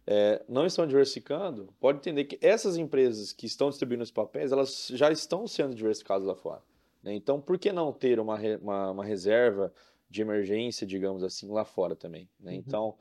[0.06, 4.88] é, não estão diversificando, pode entender que essas empresas que estão distribuindo os papéis, elas
[4.92, 6.60] já estão sendo diversificadas lá fora.
[7.02, 7.14] Né?
[7.14, 9.72] Então, por que não ter uma, uma, uma, reserva
[10.10, 12.28] de emergência, digamos assim, lá fora também?
[12.38, 12.52] Né?
[12.52, 12.58] Uhum.
[12.58, 12.94] Então,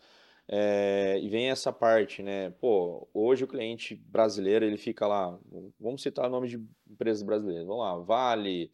[0.47, 2.51] é, e vem essa parte, né?
[2.51, 5.37] Pô, hoje o cliente brasileiro, ele fica lá,
[5.77, 8.71] vamos citar o nome de empresas brasileiras, vamos lá, Vale,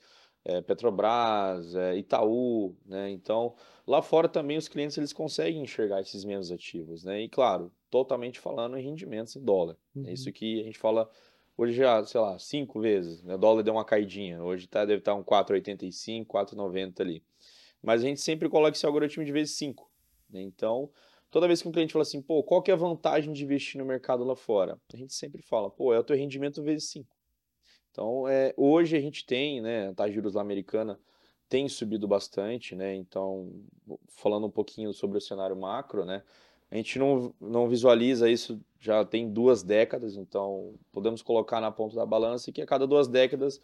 [0.50, 3.12] é, Petrobras, é, Itaú, né?
[3.12, 7.22] Então, lá fora também os clientes eles conseguem enxergar esses mesmos ativos, né?
[7.22, 9.78] E claro, totalmente falando em rendimentos em dólar.
[9.96, 10.08] É uhum.
[10.08, 11.10] É isso que a gente fala
[11.56, 13.36] hoje já, sei lá, cinco vezes, né?
[13.36, 17.24] O dólar deu uma caidinha, hoje tá, deve estar tá um 4,85, 4,90 ali.
[17.82, 19.90] Mas a gente sempre coloca esse algoritmo de vezes 5.
[20.30, 20.42] Né?
[20.42, 20.90] Então,
[21.30, 23.80] toda vez que um cliente fala assim, pô, qual que é a vantagem de investir
[23.80, 24.80] no mercado lá fora?
[24.94, 27.19] A gente sempre fala, pô, é o teu rendimento vezes 5.
[27.92, 31.00] Então, é, hoje a gente tem, né, a taxa de juros lá americana
[31.48, 33.52] tem subido bastante, né, então,
[34.10, 36.24] falando um pouquinho sobre o cenário macro, né,
[36.72, 41.96] a gente não, não visualiza isso já tem duas décadas, então podemos colocar na ponta
[41.96, 43.60] da balança que a cada duas décadas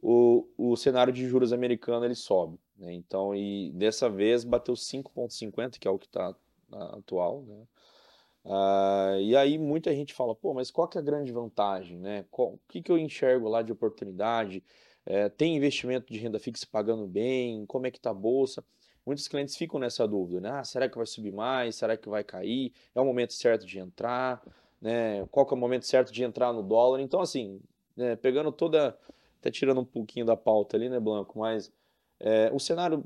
[0.00, 2.58] o, o cenário de juros americano ele sobe.
[2.76, 2.92] Né?
[2.94, 6.34] Então, e dessa vez bateu 5,50, que é o que está
[6.70, 7.66] atual, né?
[8.48, 12.24] Uh, e aí muita gente fala, pô, mas qual que é a grande vantagem, né?
[12.30, 14.64] Qual, o que, que eu enxergo lá de oportunidade?
[15.04, 17.66] É, tem investimento de renda fixa pagando bem?
[17.66, 18.64] Como é que tá a bolsa?
[19.04, 20.50] Muitos clientes ficam nessa dúvida, né?
[20.50, 21.76] Ah, será que vai subir mais?
[21.76, 22.72] Será que vai cair?
[22.94, 24.42] É o momento certo de entrar?
[24.80, 25.26] Né?
[25.26, 27.00] Qual que é o momento certo de entrar no dólar?
[27.00, 27.60] Então, assim,
[27.96, 28.98] né, pegando toda...
[29.40, 31.38] Até tirando um pouquinho da pauta ali, né, Blanco?
[31.38, 31.70] Mas
[32.18, 33.04] é, o cenário...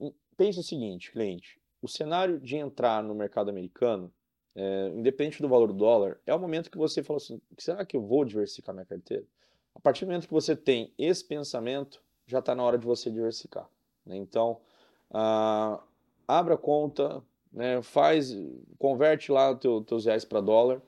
[0.00, 4.10] Hum, Pense o seguinte, cliente o cenário de entrar no mercado americano,
[4.54, 7.96] é, independente do valor do dólar, é o momento que você fala assim: será que
[7.96, 9.24] eu vou diversificar minha carteira?
[9.74, 13.10] A partir do momento que você tem esse pensamento, já está na hora de você
[13.10, 13.68] diversificar.
[14.06, 14.16] Né?
[14.16, 14.60] Então,
[15.10, 15.82] ah,
[16.26, 17.82] abra conta, né?
[17.82, 18.34] faz,
[18.78, 20.80] converte lá teu, teus reais para dólar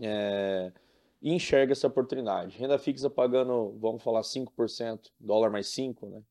[0.00, 0.72] é,
[1.20, 2.56] e enxerga essa oportunidade.
[2.56, 6.08] Renda fixa pagando, vamos falar, 5%, dólar mais 5%.
[6.08, 6.22] Né?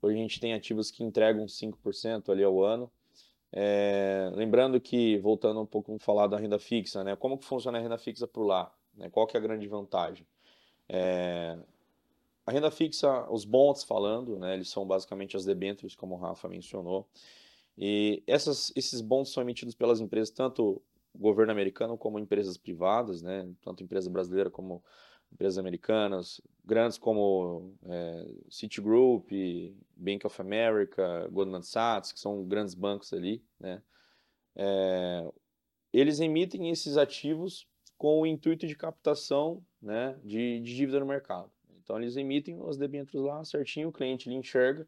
[0.00, 2.90] Hoje a gente tem ativos que entregam 5% ali ao ano.
[3.58, 7.80] É, lembrando que, voltando um pouco falar da renda fixa, né, como que funciona a
[7.80, 8.70] renda fixa por lá?
[8.94, 10.26] Né, qual que é a grande vantagem?
[10.86, 11.58] É,
[12.44, 16.48] a renda fixa, os bonds falando, né, eles são basicamente as debêntures, como o Rafa
[16.48, 17.08] mencionou,
[17.78, 20.82] E essas, esses bons são emitidos pelas empresas, tanto
[21.14, 23.48] governo americano como empresas privadas, né?
[23.62, 24.82] tanto empresa brasileira como
[25.36, 29.30] empresas americanas, grandes como é, Citigroup,
[29.94, 33.82] Bank of America, Goldman Sachs, que são grandes bancos ali, né?
[34.56, 35.30] É,
[35.92, 37.68] eles emitem esses ativos
[37.98, 41.50] com o intuito de captação né, de, de dívida no mercado.
[41.82, 44.86] Então eles emitem os debêntures lá certinho, o cliente ele enxerga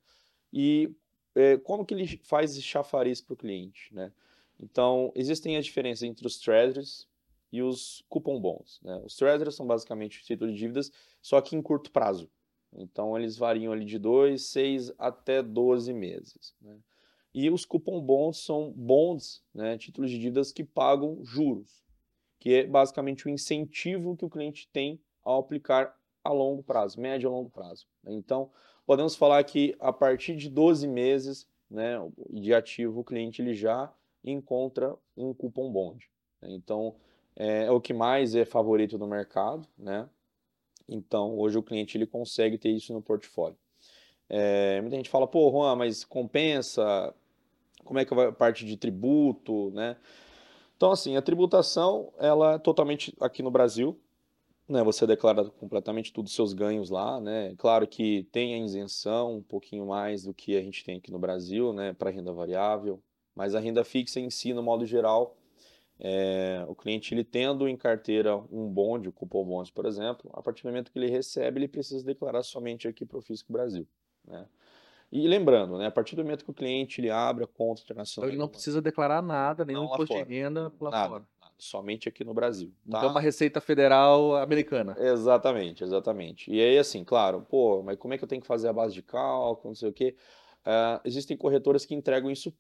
[0.53, 0.91] e
[1.35, 4.13] é, como que ele faz esse chafariz para o cliente, né?
[4.61, 7.08] Então existem as diferenças entre os treasuries
[7.53, 8.81] e os coupon bonds.
[8.83, 9.01] Né?
[9.05, 12.31] Os treasuries são basicamente títulos de dívidas, só que em curto prazo.
[12.73, 16.55] Então eles variam ali de 2, 6 até 12 meses.
[16.61, 16.77] Né?
[17.35, 21.85] E os coupon bonds são bonds, né, títulos de dívidas que pagam juros,
[22.39, 27.29] que é basicamente o incentivo que o cliente tem ao aplicar a longo prazo, médio
[27.29, 27.87] a longo prazo.
[28.07, 28.51] Então,
[28.87, 31.97] podemos falar que a partir de 12 meses né,
[32.31, 33.93] de ativo, o cliente ele já
[34.25, 36.11] encontra um cupom bond.
[36.43, 36.97] Então,
[37.39, 40.09] é, é o que mais é favorito no mercado, né?
[40.89, 43.57] Então, hoje o cliente ele consegue ter isso no portfólio.
[44.29, 47.15] É, muita gente fala, pô, Juan, mas compensa?
[47.85, 49.97] Como é que vai a parte de tributo, né?
[50.77, 53.99] Então, assim, a tributação, ela é totalmente aqui no Brasil,
[54.69, 54.83] né?
[54.83, 57.55] Você declara completamente todos os seus ganhos lá, né?
[57.57, 61.19] Claro que tem a isenção um pouquinho mais do que a gente tem aqui no
[61.21, 61.93] Brasil, né?
[61.93, 63.01] Para renda variável,
[63.35, 65.38] mas a renda fixa em si, no modo geral,
[66.01, 70.43] é, o cliente ele tendo em carteira um bonde, o cupom bonde, por exemplo, a
[70.43, 73.87] partir do momento que ele recebe, ele precisa declarar somente aqui para o Fisco Brasil.
[74.25, 74.47] Né?
[75.11, 78.29] E lembrando, né, a partir do momento que o cliente ele abre a conta internacional.
[78.29, 81.25] Então ele não precisa declarar nada, nenhum imposto de renda lá nada, fora.
[81.41, 82.73] Nada, somente aqui no Brasil.
[82.89, 82.99] Tá?
[82.99, 84.95] Então uma Receita Federal americana.
[84.99, 86.53] Exatamente, exatamente.
[86.53, 88.95] E aí, assim, claro, pô, mas como é que eu tenho que fazer a base
[88.95, 90.15] de cálculo, não sei o quê.
[90.67, 92.55] Uh, existem corretoras que entregam isso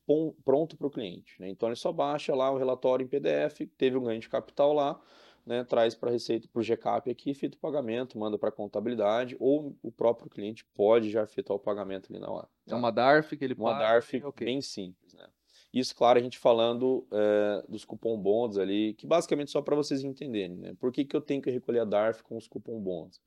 [0.44, 1.40] pronto para o cliente.
[1.40, 1.48] Né?
[1.48, 4.98] Então ele só baixa lá o relatório em PDF, teve um ganho de capital lá,
[5.44, 5.64] né?
[5.64, 9.36] traz para a Receita, para o GCAP aqui, feito o pagamento, manda para a contabilidade,
[9.38, 12.48] ou o próprio cliente pode já efetuar o pagamento ali na hora.
[12.66, 12.74] Tá?
[12.74, 14.46] É uma DARF que ele Uma paga, DARF okay.
[14.46, 15.12] bem simples.
[15.12, 15.26] Né?
[15.72, 20.02] Isso, claro, a gente falando é, dos cupom bonds ali, que basicamente só para vocês
[20.02, 20.56] entenderem.
[20.56, 20.74] Né?
[20.80, 23.20] Por que, que eu tenho que recolher a DARF com os cupom bonds?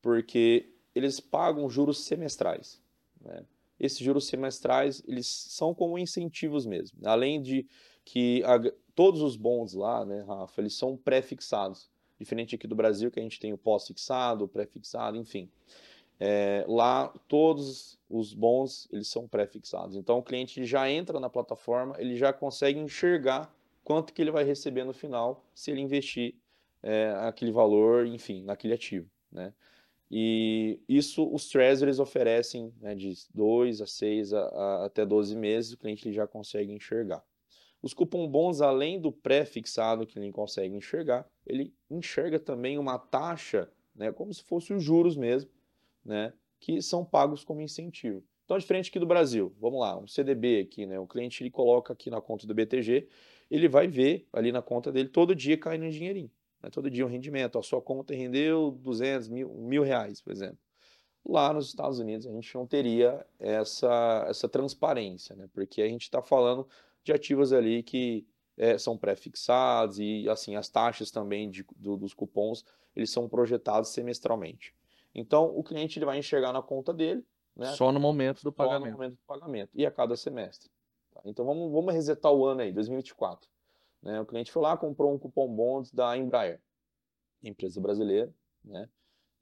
[0.00, 2.80] Porque eles pagam juros semestrais.
[3.20, 3.44] Né?
[3.80, 6.98] Esses juros semestrais eles são como incentivos mesmo.
[7.04, 7.66] Além de
[8.04, 8.60] que a,
[8.94, 11.90] todos os bons lá, né, Rafa, eles são pré-fixados.
[12.18, 15.50] Diferente aqui do Brasil, que a gente tem o pós-fixado, o pré-fixado, enfim.
[16.18, 19.96] É, lá, todos os bons, eles são pré-fixados.
[19.96, 23.50] Então, o cliente já entra na plataforma, ele já consegue enxergar
[23.82, 26.34] quanto que ele vai receber no final se ele investir
[26.82, 29.54] é, aquele valor, enfim, naquele ativo, né?
[30.10, 35.72] E isso os treasuries oferecem né, de 2 a 6 a, a, até 12 meses,
[35.72, 37.22] o cliente já consegue enxergar.
[37.80, 43.70] Os cupom bons, além do pré-fixado que ele consegue enxergar, ele enxerga também uma taxa,
[43.94, 45.50] né, como se fosse os juros mesmo,
[46.04, 48.22] né, que são pagos como incentivo.
[48.44, 51.92] Então, diferente aqui do Brasil, vamos lá, um CDB aqui, né, o cliente ele coloca
[51.92, 53.08] aqui na conta do BTG,
[53.48, 56.30] ele vai ver ali na conta dele todo dia caindo um dinheirinho.
[56.62, 56.70] Né?
[56.70, 57.58] Todo dia um rendimento.
[57.58, 60.58] A sua conta rendeu 200 mil, mil reais, por exemplo.
[61.24, 65.48] Lá nos Estados Unidos a gente não teria essa, essa transparência, né?
[65.52, 66.66] porque a gente está falando
[67.04, 72.14] de ativos ali que é, são pré-fixados e assim as taxas também de, do, dos
[72.14, 72.64] cupons
[72.96, 74.74] eles são projetados semestralmente.
[75.14, 77.66] Então o cliente ele vai enxergar na conta dele né?
[77.72, 78.84] só no momento do pagamento.
[78.84, 80.70] Só no momento do pagamento e a cada semestre.
[81.12, 81.20] Tá?
[81.24, 83.48] Então vamos, vamos resetar o ano aí, 2024.
[84.02, 84.20] Né?
[84.20, 86.60] O cliente foi lá, comprou um cupom bônus da Embraer,
[87.42, 88.32] empresa brasileira.
[88.64, 88.88] Né?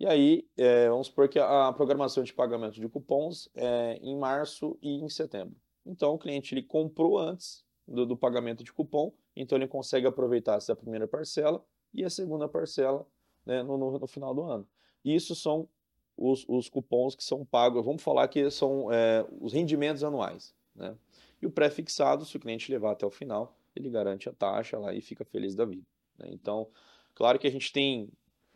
[0.00, 4.78] E aí, é, vamos supor que a, programação de pagamento de cupons é em março
[4.80, 5.56] e em setembro.
[5.84, 10.56] Então, o cliente ele comprou antes do, do pagamento de cupom, então ele consegue aproveitar
[10.56, 13.06] essa primeira parcela e a segunda parcela
[13.44, 14.68] né, no, no, no, final do ano.
[15.04, 15.68] Isso são
[16.16, 20.54] os, os, cupons que são pagos, vamos falar que são é, os rendimentos anuais.
[20.74, 20.96] Né?
[21.40, 24.94] E o pré-fixado, se o cliente levar até o final, ele garante a taxa lá
[24.94, 25.86] e fica feliz da vida.
[26.18, 26.28] Né?
[26.32, 26.68] Então,
[27.14, 28.10] claro que a gente tem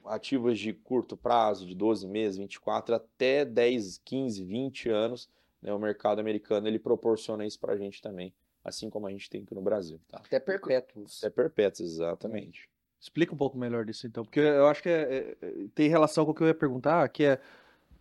[0.05, 5.29] ativos de curto prazo, de 12 meses, 24, até 10, 15, 20 anos.
[5.61, 5.73] Né?
[5.73, 9.43] O mercado americano ele proporciona isso para a gente também, assim como a gente tem
[9.43, 10.01] aqui no Brasil.
[10.09, 10.19] Tá?
[10.19, 11.23] Até perpétuos.
[11.23, 12.69] Até perpétuos, exatamente.
[13.01, 16.25] Explica um pouco melhor disso então, porque eu acho que é, é, é, tem relação
[16.25, 17.41] com o que eu ia perguntar, que é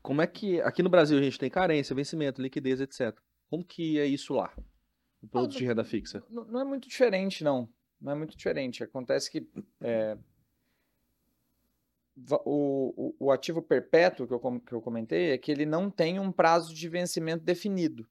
[0.01, 3.17] como é que aqui no Brasil a gente tem carência, vencimento, liquidez, etc.
[3.49, 4.53] Como que é isso lá?
[5.21, 6.23] O produto de renda fixa?
[6.29, 7.69] Não, não, é muito diferente, não.
[7.99, 8.83] Não é muito diferente.
[8.83, 9.47] Acontece que
[9.79, 10.17] é,
[12.45, 16.19] o, o, o, ativo perpétuo que eu, que eu comentei é que ele não tem
[16.19, 18.07] um prazo de vencimento definido.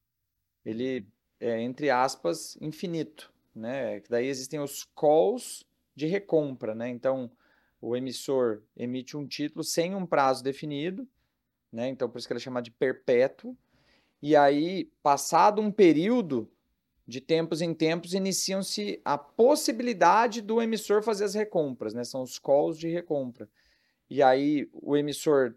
[0.65, 1.07] Ele
[1.41, 4.01] é, entre aspas, infinito, né?
[4.09, 6.89] Daí existem os calls de recompra, né?
[6.89, 7.31] Então,
[7.81, 11.09] o emissor emite um título sem um prazo definido,
[11.73, 11.89] né?
[11.89, 13.57] Então, por isso que ele é chamado de perpétuo.
[14.23, 16.51] E aí, passado um período,
[17.11, 22.05] de tempos em tempos, iniciam-se a possibilidade do emissor fazer as recompras, né?
[22.05, 23.49] São os calls de recompra.
[24.09, 25.55] E aí, o emissor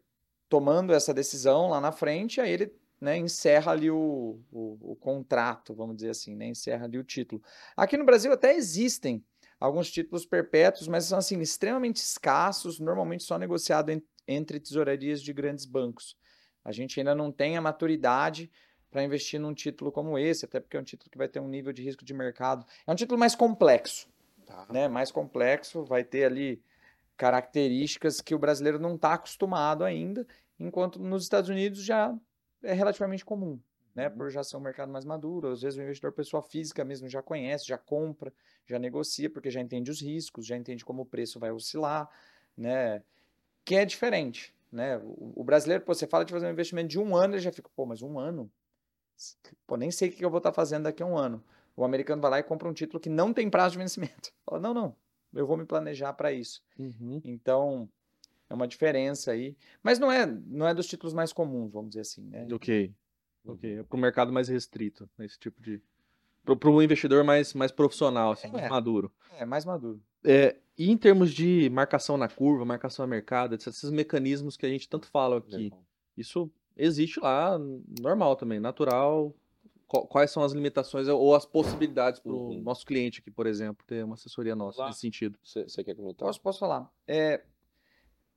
[0.50, 5.76] tomando essa decisão lá na frente, aí ele né, encerra ali o, o, o, contrato,
[5.76, 6.48] vamos dizer assim, né?
[6.48, 7.42] Encerra ali o título.
[7.78, 9.24] Aqui no Brasil até existem
[9.60, 15.34] alguns títulos perpétuos, mas são assim extremamente escassos, normalmente só negociado en entre tesourarias de
[15.34, 16.18] grandes bancos.
[16.64, 18.50] A gente ainda não tem a maturidade
[18.94, 21.48] para investir num título como esse, até porque é um título que vai ter um
[21.48, 22.64] nível de risco de mercado.
[22.86, 24.08] É um título mais complexo,
[24.46, 24.68] tá.
[24.70, 24.88] né?
[24.88, 26.62] Mais complexo, vai ter ali
[27.18, 30.28] características que o brasileiro não está acostumado ainda,
[30.60, 32.16] enquanto nos Estados Unidos já
[32.62, 33.60] é relativamente comum,
[33.96, 34.10] né?
[34.10, 34.16] Uhum.
[34.16, 37.24] Por já ser um mercado mais maduro, às vezes o investidor pessoa física mesmo já
[37.24, 38.32] conhece, já compra,
[38.64, 42.08] já negocia, porque já entende os riscos, já entende como o preço vai oscilar,
[42.56, 43.02] né?
[43.66, 45.00] Que é diferente, né?
[45.00, 47.52] O, o brasileiro, pô, você fala de fazer um investimento de um ano, ele já
[47.52, 48.52] fica, pô, mas um ano?
[49.66, 51.44] Pô, nem sei o que eu vou estar tá fazendo daqui a um ano.
[51.76, 54.32] O americano vai lá e compra um título que não tem prazo de vencimento.
[54.46, 54.96] Fala, não, não,
[55.34, 56.64] eu vou me planejar para isso.
[56.78, 57.22] Uhum.
[57.24, 57.90] Então,
[58.50, 59.56] é uma diferença aí.
[59.82, 62.48] Mas não é, não é dos títulos mais comuns, vamos dizer assim, né?
[62.54, 62.94] Ok.
[63.46, 63.80] Ok.
[63.80, 65.82] É para o mercado mais restrito, esse tipo de.
[66.46, 69.12] Para o investidor mais, mais profissional, assim, é, mais maduro.
[69.38, 70.02] É, mais maduro.
[70.24, 74.70] É, e em termos de marcação na curva, marcação a mercado, esses mecanismos que a
[74.70, 75.72] gente tanto fala aqui,
[76.18, 77.60] isso existe lá,
[78.02, 79.34] normal também, natural.
[79.88, 82.62] Quais são as limitações ou as possibilidades para o uhum.
[82.62, 84.88] nosso cliente aqui, por exemplo, ter uma assessoria nossa lá.
[84.88, 85.38] nesse sentido?
[85.44, 86.26] Você quer comentar?
[86.26, 86.90] Posso, posso falar.
[87.08, 87.44] É,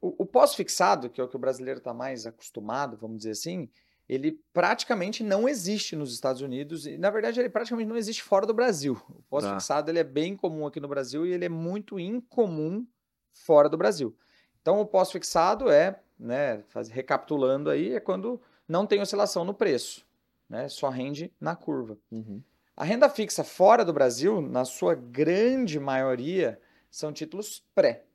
[0.00, 3.70] o, o pós-fixado, que é o que o brasileiro está mais acostumado, vamos dizer assim,
[4.08, 8.46] ele praticamente não existe nos Estados Unidos e, na verdade, ele praticamente não existe fora
[8.46, 9.00] do Brasil.
[9.08, 12.86] O pós-fixado ele é bem comum aqui no Brasil e ele é muito incomum
[13.32, 14.16] fora do Brasil.
[14.62, 20.06] Então, o pós-fixado é, né, faz, recapitulando aí, é quando não tem oscilação no preço,
[20.48, 21.98] né, só rende na curva.
[22.10, 22.42] Uhum.
[22.76, 28.06] A renda fixa fora do Brasil, na sua grande maioria, são títulos pré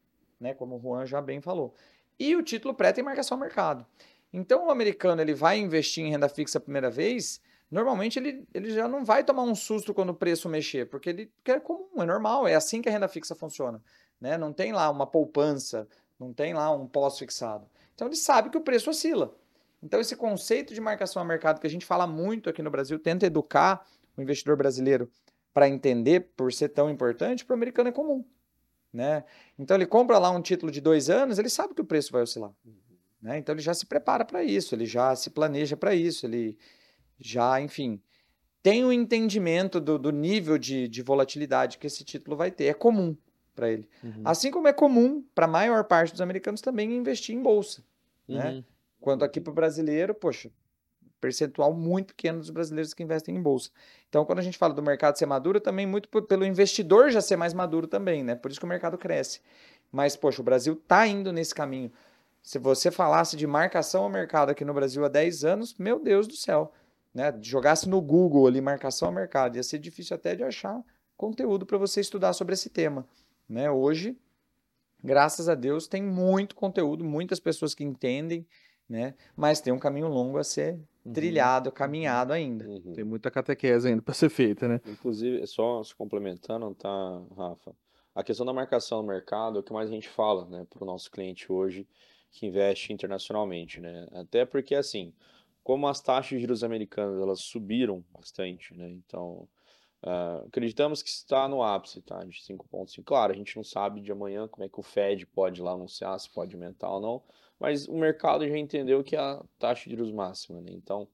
[0.41, 1.73] né, como o Juan já bem falou.
[2.19, 3.85] E o título pré tem marcação ao mercado.
[4.33, 8.71] Então, o americano ele vai investir em renda fixa a primeira vez, normalmente ele, ele
[8.71, 12.01] já não vai tomar um susto quando o preço mexer, porque ele porque é comum,
[12.01, 13.81] é normal, é assim que a renda fixa funciona.
[14.19, 14.37] Né?
[14.37, 15.87] Não tem lá uma poupança,
[16.19, 17.67] não tem lá um pós-fixado.
[18.01, 19.31] Então, ele sabe que o preço oscila.
[19.83, 22.97] Então, esse conceito de marcação a mercado que a gente fala muito aqui no Brasil,
[22.97, 23.85] tenta educar
[24.17, 25.07] o investidor brasileiro
[25.53, 28.25] para entender, por ser tão importante, para o americano é comum.
[28.91, 29.23] Né?
[29.59, 32.23] Então ele compra lá um título de dois anos, ele sabe que o preço vai
[32.23, 32.51] oscilar.
[33.21, 33.37] Né?
[33.37, 36.57] Então ele já se prepara para isso, ele já se planeja para isso, ele
[37.19, 38.01] já, enfim,
[38.63, 42.65] tem o um entendimento do, do nível de, de, volatilidade que esse título vai ter.
[42.65, 43.15] É comum
[43.53, 43.87] para ele.
[44.03, 44.23] Uhum.
[44.25, 47.83] Assim como é comum para a maior parte dos americanos também investir em bolsa.
[48.27, 48.49] Né?
[48.49, 48.55] Uhum.
[48.57, 48.63] Né?
[48.99, 50.51] Quanto aqui para o brasileiro, poxa,
[51.19, 53.69] percentual muito pequeno dos brasileiros que investem em bolsa.
[54.09, 57.35] Então, quando a gente fala do mercado ser maduro, também muito pelo investidor já ser
[57.35, 58.35] mais maduro também, né?
[58.35, 59.39] Por isso que o mercado cresce.
[59.91, 61.91] Mas, poxa, o Brasil está indo nesse caminho.
[62.41, 66.27] Se você falasse de marcação ao mercado aqui no Brasil há 10 anos, meu Deus
[66.27, 66.73] do céu,
[67.13, 67.33] né?
[67.41, 70.83] Jogasse no Google ali marcação ao mercado, ia ser difícil até de achar
[71.15, 73.05] conteúdo para você estudar sobre esse tema,
[73.47, 73.69] né?
[73.69, 74.17] Hoje,
[75.03, 78.45] graças a Deus, tem muito conteúdo, muitas pessoas que entendem,
[78.87, 79.13] né?
[79.35, 81.13] Mas tem um caminho longo a ser uhum.
[81.13, 82.65] trilhado, caminhado ainda.
[82.65, 82.93] Uhum.
[82.93, 84.81] Tem muita catequese ainda para ser feita, né?
[84.85, 87.73] Inclusive, só se complementando, tá, Rafa?
[88.13, 90.83] A questão da marcação no mercado é o que mais a gente fala, né, para
[90.83, 91.87] o nosso cliente hoje
[92.31, 94.07] que investe internacionalmente, né?
[94.13, 95.13] Até porque, assim,
[95.63, 98.89] como as taxas de juros americanas elas subiram bastante, né?
[98.89, 99.47] Então,
[100.03, 102.23] uh, acreditamos que está no ápice, tá?
[102.23, 103.03] De 5,5.
[103.03, 106.19] Claro, a gente não sabe de amanhã como é que o Fed pode lá anunciar
[106.19, 107.23] se pode aumentar ou não,
[107.59, 110.71] mas o mercado já entendeu que é a taxa de juros máxima, né?
[110.71, 111.07] Então,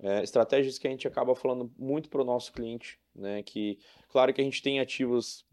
[0.00, 3.42] é, estratégias que a gente acaba falando muito para o nosso cliente, né?
[3.42, 3.78] Que,
[4.08, 5.46] claro que a gente tem ativos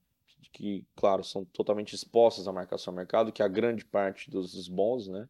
[0.51, 4.67] que, claro, são totalmente expostos à marcação ao mercado, que é a grande parte dos
[4.69, 5.27] bons, né?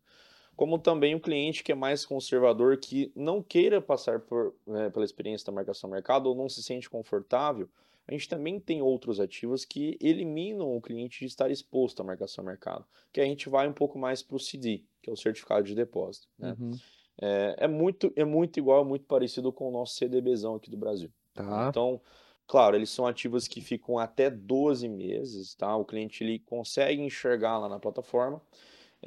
[0.55, 5.03] Como também o cliente que é mais conservador, que não queira passar por, né, pela
[5.03, 7.69] experiência da marcação mercado ou não se sente confortável,
[8.07, 12.43] a gente também tem outros ativos que eliminam o cliente de estar exposto à marcação
[12.43, 15.63] mercado, que a gente vai um pouco mais para o CD, que é o certificado
[15.63, 16.27] de depósito.
[16.37, 16.55] Né?
[16.59, 16.71] Uhum.
[17.19, 20.77] É, é, muito, é muito igual, é muito parecido com o nosso CDBzão aqui do
[20.77, 21.09] Brasil.
[21.33, 21.67] Tá.
[21.69, 21.99] Então,
[22.45, 25.75] claro, eles são ativos que ficam até 12 meses, tá?
[25.75, 28.41] O cliente ele consegue enxergar lá na plataforma,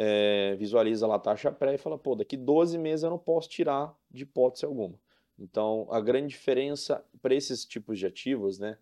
[0.00, 3.48] é, visualiza lá a taxa pré e fala, pô, daqui 12 meses eu não posso
[3.48, 4.94] tirar de hipótese alguma.
[5.36, 8.78] Então, a grande diferença para esses tipos de ativos, né?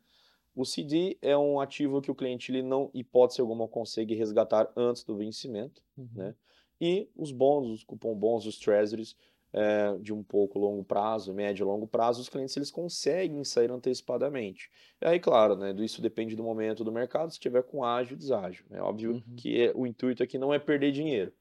[0.54, 5.04] O CD é um ativo que o cliente, ele não, hipótese alguma, consegue resgatar antes
[5.04, 6.08] do vencimento, uhum.
[6.14, 6.34] né?
[6.78, 9.16] E os bons, os cupom bons, os treasuries,
[9.56, 13.70] é, de um pouco longo prazo, médio e longo prazo, os clientes eles conseguem sair
[13.70, 14.70] antecipadamente.
[15.00, 18.66] E aí, claro, né, isso depende do momento do mercado, se tiver com ágil, deságio.
[18.70, 19.22] É óbvio uhum.
[19.34, 21.32] que é, o intuito aqui não é perder dinheiro.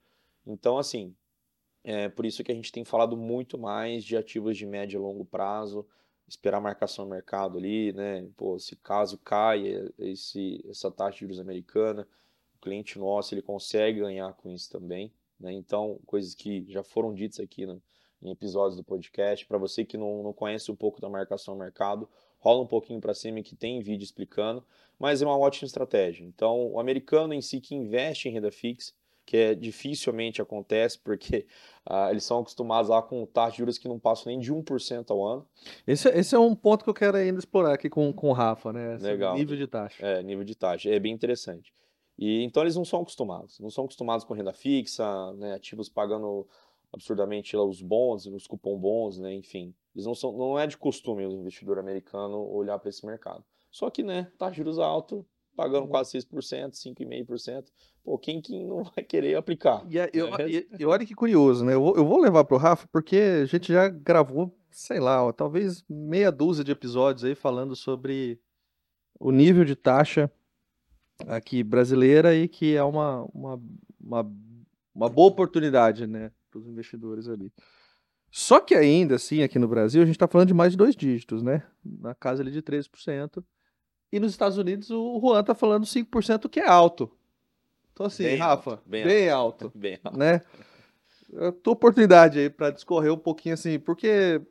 [0.47, 1.13] Então, assim,
[1.83, 5.01] é por isso que a gente tem falado muito mais de ativos de médio e
[5.01, 5.85] longo prazo,
[6.25, 8.25] esperar a marcação no mercado ali, né?
[8.37, 12.07] Pô, se caso caia esse, essa taxa de juros americana,
[12.55, 15.11] o cliente nosso ele consegue ganhar com isso também.
[15.37, 15.51] Né?
[15.51, 17.77] Então, coisas que já foram ditas aqui né,
[18.21, 19.45] em episódios do podcast.
[19.45, 22.09] Para você que não, não conhece um pouco da marcação no mercado,
[22.39, 24.63] rola um pouquinho para cima que tem vídeo explicando,
[24.99, 26.23] mas é uma ótima estratégia.
[26.23, 28.93] Então, o americano em si que investe em renda fixa,
[29.25, 31.47] que é, dificilmente acontece, porque
[31.85, 35.09] ah, eles são acostumados lá com taxa de juros que não passam nem de 1%
[35.09, 35.47] ao ano.
[35.87, 38.71] Esse, esse é um ponto que eu quero ainda explorar aqui com, com o Rafa,
[38.71, 38.95] né?
[38.95, 39.35] Esse Legal.
[39.35, 40.05] Nível de taxa.
[40.05, 40.89] É, nível de taxa.
[40.89, 41.73] É bem interessante.
[42.17, 46.47] E então eles não são acostumados, não são acostumados com renda fixa, né, ativos pagando
[46.95, 49.73] absurdamente lá, os bons, os cupom bons, né, enfim.
[49.93, 53.43] Eles não são, não é de costume o investidor americano olhar para esse mercado.
[53.69, 55.25] Só que, né, tá juros alto,
[55.55, 55.89] pagando uhum.
[55.89, 57.65] quase 6%, 5,5%.
[58.03, 59.85] Pô, quem que não vai querer aplicar?
[59.89, 60.49] E, é, eu, né?
[60.49, 61.73] e, e olha que curioso, né?
[61.73, 65.31] Eu vou, eu vou levar pro Rafa porque a gente já gravou, sei lá, ó,
[65.31, 68.39] talvez meia dúzia de episódios aí falando sobre
[69.19, 70.31] o nível de taxa
[71.27, 73.61] aqui brasileira e que é uma, uma,
[73.99, 74.31] uma,
[74.93, 77.51] uma boa oportunidade, né, para os investidores ali.
[78.31, 80.95] Só que ainda assim, aqui no Brasil, a gente está falando de mais de dois
[80.95, 81.63] dígitos, né?
[81.83, 83.43] Na casa ali de 13%.
[84.11, 87.11] E nos Estados Unidos, o Juan está falando 5%, que é alto.
[87.91, 89.71] Então, assim, bem Rafa, alto, bem, bem, alto, alto.
[89.79, 90.17] Bem alto.
[90.17, 90.41] Né?
[91.37, 94.41] A tua oportunidade aí para discorrer um pouquinho assim, porque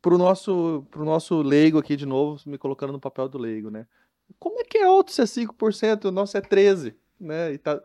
[0.00, 3.70] para o nosso, pro nosso leigo aqui de novo, me colocando no papel do leigo,
[3.70, 3.86] né?
[4.38, 6.06] Como é que é alto se é 5%?
[6.06, 7.52] O nosso é 13%, né?
[7.52, 7.82] E tá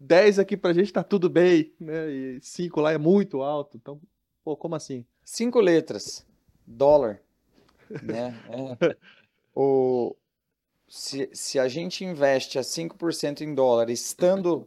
[0.00, 2.10] 10 aqui pra gente tá tudo bem, né?
[2.10, 3.76] E 5 lá é muito alto.
[3.76, 4.00] Então,
[4.42, 5.04] pô, como assim?
[5.22, 6.26] Cinco letras.
[6.66, 7.20] Dólar.
[8.02, 8.34] né?
[8.48, 8.96] É.
[9.54, 10.16] o,
[10.88, 14.66] se, se a gente investe a 5% em dólar estando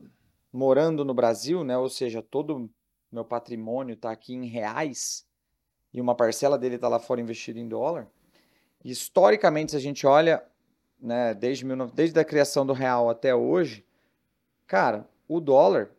[0.51, 1.75] morando no Brasil, né?
[1.77, 2.69] Ou seja, todo
[3.11, 5.25] meu patrimônio está aqui em reais
[5.91, 8.07] e uma parcela dele está lá fora investido em dólar.
[8.85, 10.43] Historicamente, se a gente olha
[11.01, 13.83] né, desde, desde a criação do real até hoje,
[14.67, 15.89] cara, o dólar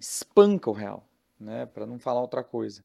[0.00, 2.84] espanca o real, né, para não falar outra coisa.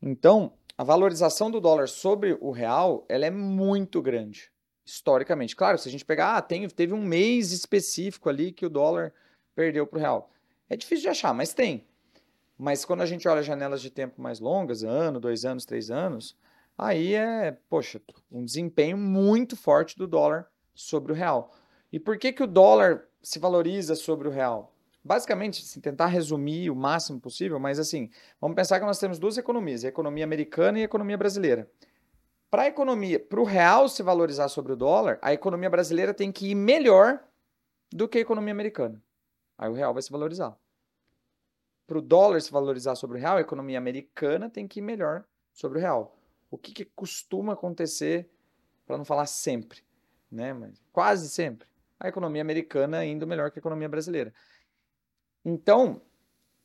[0.00, 4.50] Então, a valorização do dólar sobre o real, ela é muito grande,
[4.86, 5.54] historicamente.
[5.54, 9.12] Claro, se a gente pegar, ah, tem, teve um mês específico ali que o dólar
[9.54, 10.30] perdeu para o real.
[10.70, 11.86] É difícil de achar, mas tem.
[12.56, 16.34] Mas quando a gente olha janelas de tempo mais longas, ano, dois anos, três anos,
[16.78, 18.00] aí é, poxa,
[18.32, 21.54] um desempenho muito forte do dólar sobre o real.
[21.92, 24.72] E por que, que o dólar se valoriza sobre o real?
[25.08, 29.38] Basicamente, assim, tentar resumir o máximo possível, mas assim, vamos pensar que nós temos duas
[29.38, 31.70] economias, a economia americana e a economia brasileira.
[32.50, 36.30] Para a economia, para o real se valorizar sobre o dólar, a economia brasileira tem
[36.30, 37.18] que ir melhor
[37.90, 39.02] do que a economia americana.
[39.56, 40.54] Aí o real vai se valorizar.
[41.86, 45.24] Para o dólar se valorizar sobre o real, a economia americana tem que ir melhor
[45.54, 46.18] sobre o real
[46.50, 48.28] o que, que costuma acontecer,
[48.86, 49.82] para não falar sempre,
[50.30, 50.52] né?
[50.52, 51.68] Mas quase sempre,
[52.00, 54.32] a economia americana indo melhor que a economia brasileira.
[55.44, 56.00] Então,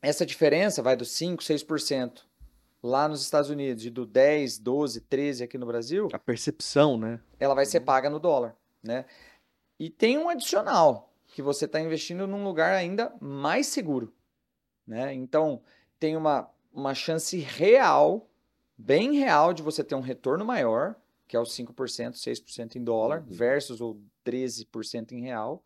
[0.01, 2.23] essa diferença vai do 5, 6%
[2.81, 6.09] lá nos Estados Unidos e do 10, 12, 13 aqui no Brasil.
[6.11, 7.19] A percepção, né?
[7.39, 7.85] Ela vai ser uhum.
[7.85, 9.05] paga no dólar, né?
[9.79, 14.13] E tem um adicional, que você está investindo num lugar ainda mais seguro,
[14.85, 15.13] né?
[15.13, 15.61] Então,
[15.99, 18.29] tem uma, uma chance real
[18.77, 20.95] bem real de você ter um retorno maior,
[21.27, 23.25] que é os 5%, 6% em dólar, uhum.
[23.29, 25.63] versus o 13% em real.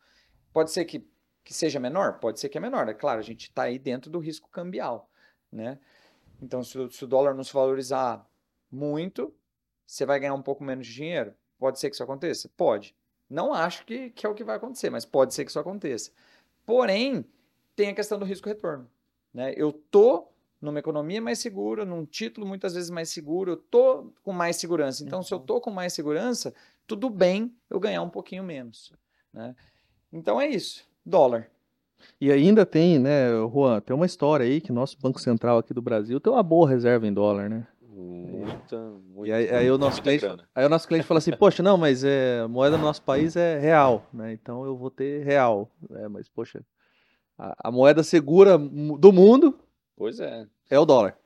[0.54, 1.06] Pode ser que,
[1.48, 2.20] que seja menor?
[2.20, 2.90] Pode ser que é menor.
[2.90, 5.10] É claro, a gente está aí dentro do risco cambial.
[5.50, 5.80] Né?
[6.42, 8.30] Então, se, se o dólar não se valorizar
[8.70, 9.34] muito,
[9.86, 11.34] você vai ganhar um pouco menos de dinheiro?
[11.58, 12.50] Pode ser que isso aconteça?
[12.58, 12.94] Pode.
[13.30, 16.12] Não acho que, que é o que vai acontecer, mas pode ser que isso aconteça.
[16.66, 17.24] Porém,
[17.78, 18.92] tem a questão do risco-retorno.
[19.34, 19.54] Né?
[19.56, 20.28] Eu tô
[20.60, 25.02] numa economia mais segura, num título muitas vezes mais seguro, eu tô com mais segurança.
[25.02, 25.46] Então, se eu uhum.
[25.46, 26.54] tô com mais segurança,
[26.86, 28.92] tudo bem eu ganhar um pouquinho menos.
[29.32, 29.56] Né?
[30.12, 31.50] Então é isso, dólar.
[32.22, 35.82] E ainda tem, né, Juan, tem uma história aí que nosso Banco Central aqui do
[35.82, 37.68] Brasil tem uma boa reserva em dólar, né?
[37.82, 38.78] Muita,
[39.10, 39.28] muita.
[39.28, 42.04] E aí, aí o nosso cliente, aí o nosso cliente fala assim, poxa, não, mas
[42.04, 44.34] é, a moeda do nosso país é real, né?
[44.34, 45.70] Então eu vou ter real.
[45.92, 46.64] É, mas, poxa,
[47.38, 49.58] a, a moeda segura do mundo
[49.98, 50.48] Pois é.
[50.70, 51.18] É o dólar.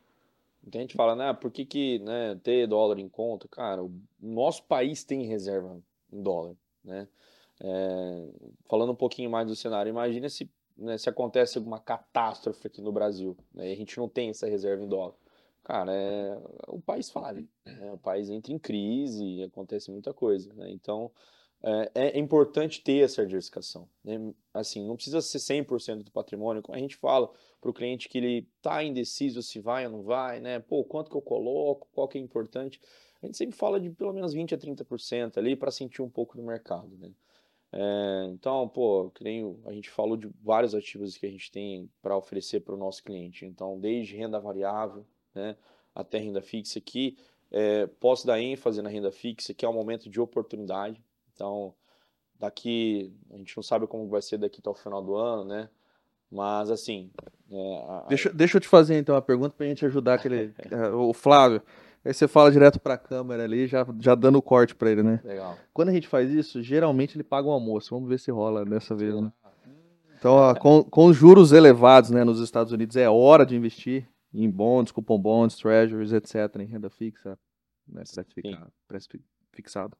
[0.72, 3.48] Tem gente fala, né, por que, que né, ter dólar em conta?
[3.50, 7.08] Cara, o nosso país tem reserva em dólar, né?
[7.64, 8.28] É,
[8.68, 12.92] falando um pouquinho mais do cenário, imagina se, né, se acontece alguma catástrofe aqui no
[12.92, 15.14] Brasil, né, e a gente não tem essa reserva em dólar.
[15.64, 20.72] Cara, é, o país fale, né, o país entra em crise acontece muita coisa, né?
[20.72, 21.12] Então,
[21.64, 23.88] é, é, importante ter essa diversificação.
[24.04, 24.34] Né?
[24.52, 28.18] Assim, não precisa ser 100% do patrimônio, como a gente fala para o cliente que
[28.18, 30.60] ele está indeciso se vai ou não vai, né?
[30.60, 32.82] Pô, quanto que eu coloco, qual que é importante.
[33.22, 36.36] A gente sempre fala de pelo menos 20% a 30% ali para sentir um pouco
[36.36, 37.12] do mercado, né?
[37.74, 39.24] É, então, pô, que
[39.66, 43.04] a gente falou de vários ativos que a gente tem para oferecer para o nosso
[43.04, 43.46] cliente.
[43.46, 45.56] Então, desde renda variável, né,
[45.96, 47.18] até renda fixa aqui,
[47.50, 51.02] é, posso dar ênfase na renda fixa, que é um momento de oportunidade.
[51.34, 51.74] Então,
[52.38, 55.70] daqui, a gente não sabe como vai ser daqui até o final do ano, né?
[56.30, 57.12] Mas, assim.
[57.50, 58.06] É, a...
[58.08, 60.54] deixa, deixa eu te fazer então uma pergunta para a gente ajudar aquele.
[60.72, 61.62] É, o Flávio.
[62.04, 65.04] Aí você fala direto para a câmera ali, já, já dando o corte para ele,
[65.04, 65.22] né?
[65.24, 65.56] Legal.
[65.72, 67.94] Quando a gente faz isso, geralmente ele paga um almoço.
[67.94, 69.32] Vamos ver se rola dessa vez, né?
[70.18, 74.50] Então, ó, com, com juros elevados né, nos Estados Unidos, é hora de investir em
[74.50, 77.38] bonds, cupom bonds, treasuries, etc., em renda fixa,
[77.88, 78.04] né,
[78.88, 79.98] pré-fixado.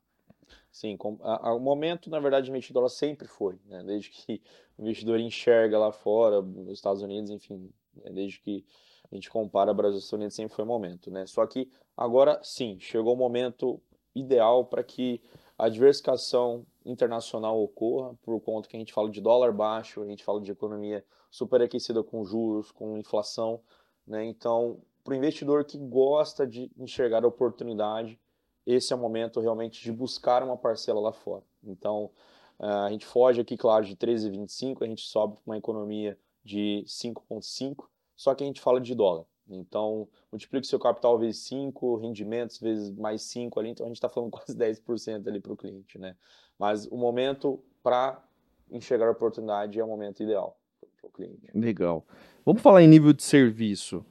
[0.72, 3.84] Sim, com, a, a, o momento, na verdade, de investir dólar sempre foi, né?
[3.84, 4.42] desde que
[4.78, 8.12] o investidor enxerga lá fora, nos Estados Unidos, enfim, né?
[8.12, 8.66] desde que
[9.12, 11.12] a gente compara Brasil e Estados Unidos, sempre foi o momento.
[11.12, 11.26] Né?
[11.26, 13.82] Só que agora, sim, chegou o momento
[14.16, 15.22] ideal para que
[15.58, 20.24] a diversificação internacional ocorra, por conta que a gente fala de dólar baixo, a gente
[20.24, 23.62] fala de economia superaquecida com juros, com inflação.
[24.06, 24.26] Né?
[24.26, 28.20] Então, para o investidor que gosta de enxergar a oportunidade,
[28.66, 31.44] esse é o momento realmente de buscar uma parcela lá fora.
[31.64, 32.12] Então,
[32.60, 36.84] eh, a gente foge aqui, claro, de 13,25, a gente sobe para uma economia de
[36.88, 39.26] 5,5, só que a gente fala de dólar.
[39.56, 43.98] Então, multiplica o seu capital vezes 5, rendimentos vezes mais 5 ali, então a gente
[43.98, 46.16] está falando quase 10% ali para o cliente, né?
[46.58, 48.24] Mas o momento para
[48.70, 50.58] enxergar a oportunidade é o momento ideal
[51.00, 51.50] para o cliente.
[51.54, 52.06] Legal.
[52.46, 54.06] Vamos falar em nível de serviço.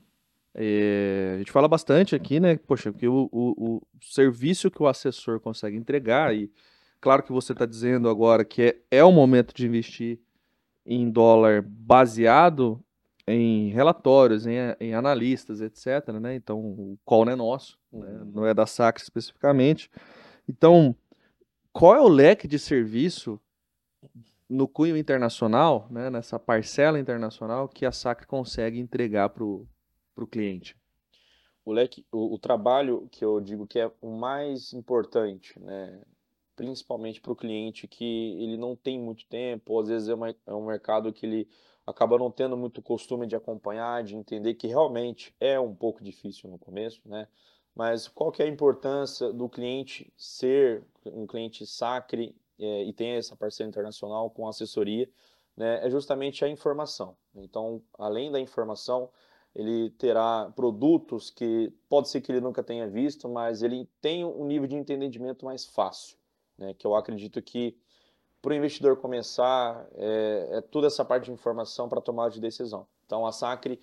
[0.55, 2.57] É, a gente fala bastante aqui, né?
[2.57, 6.51] Poxa, porque o, o, o, serviço que o assessor consegue entregar, e
[7.01, 10.21] claro que você está dizendo agora que é, é o momento de investir
[10.85, 12.83] em dólar baseado
[13.27, 16.09] em relatórios, em, em analistas, etc.
[16.21, 16.35] Né?
[16.35, 18.07] Então, o call não é nosso, né?
[18.07, 18.33] Uhum.
[18.35, 19.91] não é da SAC especificamente.
[20.49, 20.95] Então,
[21.73, 23.41] qual é o leque de serviço
[24.49, 29.67] no cunho internacional, né, nessa parcela internacional, que a SAC consegue entregar para o
[30.21, 30.77] para o cliente?
[31.65, 36.01] O, leque, o, o, trabalho que eu digo que é o mais importante, né?
[36.57, 40.31] principalmente para o cliente que ele não tem muito tempo, ou às vezes é, uma,
[40.31, 41.49] é um mercado que ele
[41.87, 46.49] acaba não tendo muito costume de acompanhar, de entender que realmente é um pouco difícil
[46.51, 47.27] no começo, né?
[47.75, 53.19] Mas qual que é a importância do cliente ser um cliente sacre é, e ter
[53.19, 55.09] essa parceria internacional com assessoria,
[55.57, 55.85] né?
[55.87, 57.17] É justamente a informação.
[57.35, 59.11] Então, além da informação,
[59.55, 64.45] ele terá produtos que pode ser que ele nunca tenha visto, mas ele tem um
[64.45, 66.17] nível de entendimento mais fácil,
[66.57, 66.73] né?
[66.75, 67.77] que eu acredito que
[68.43, 72.87] para o investidor começar é, é, toda essa parte de informação para tomada de decisão.
[73.05, 73.81] Então a Sacre,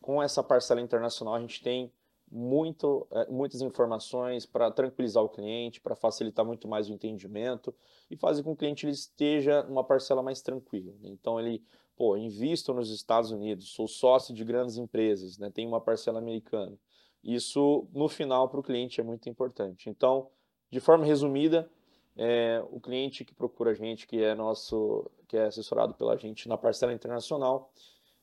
[0.00, 1.92] com essa parcela internacional, a gente tem
[2.30, 7.74] muito, é, muitas informações para tranquilizar o cliente, para facilitar muito mais o entendimento
[8.10, 10.92] e fazer com que o cliente ele esteja numa parcela mais tranquila.
[11.02, 11.62] Então ele
[11.96, 16.78] pô, invisto nos Estados Unidos, sou sócio de grandes empresas, né, tenho uma parcela americana.
[17.22, 19.90] Isso, no final, para o cliente é muito importante.
[19.90, 20.28] Então,
[20.70, 21.70] de forma resumida,
[22.16, 26.48] é, o cliente que procura a gente, que é nosso, que é assessorado pela gente
[26.48, 27.72] na parcela internacional,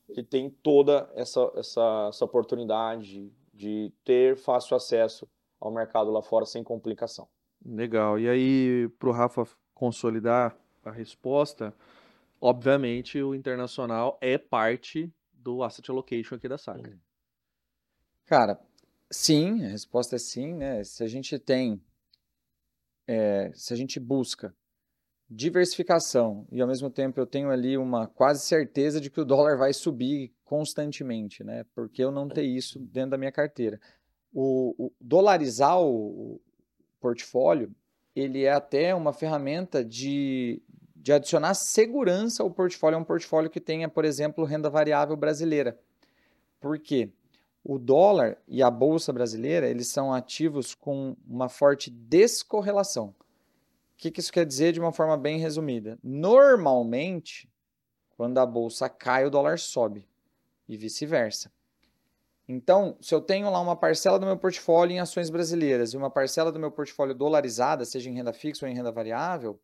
[0.08, 5.28] ele tem toda essa, essa, essa oportunidade de ter fácil acesso
[5.60, 7.28] ao mercado lá fora sem complicação.
[7.64, 8.18] Legal.
[8.18, 11.74] E aí, para o Rafa consolidar a resposta,
[12.40, 16.98] obviamente o internacional é parte do asset allocation aqui da saga.
[18.26, 18.60] Cara,
[19.10, 20.84] sim, a resposta é sim, né?
[20.84, 21.82] Se a gente tem,
[23.08, 24.54] é, se a gente busca
[25.30, 29.56] diversificação e ao mesmo tempo eu tenho ali uma quase certeza de que o dólar
[29.56, 31.64] vai subir constantemente, né?
[31.74, 33.80] Porque eu não ter isso dentro da minha carteira.
[34.32, 36.40] O, o dolarizar o, o
[37.00, 37.74] portfólio,
[38.14, 40.62] ele é até uma ferramenta de,
[40.96, 45.78] de adicionar segurança ao portfólio, é um portfólio que tenha, por exemplo, renda variável brasileira.
[46.60, 47.10] Por quê?
[47.62, 53.08] O dólar e a bolsa brasileira, eles são ativos com uma forte descorrelação.
[53.08, 53.14] O
[53.96, 55.98] que, que isso quer dizer de uma forma bem resumida?
[56.02, 57.50] Normalmente,
[58.16, 60.08] quando a bolsa cai, o dólar sobe
[60.68, 61.52] e vice-versa.
[62.48, 66.10] Então, se eu tenho lá uma parcela do meu portfólio em ações brasileiras e uma
[66.10, 69.60] parcela do meu portfólio dolarizada, seja em renda fixa ou em renda variável,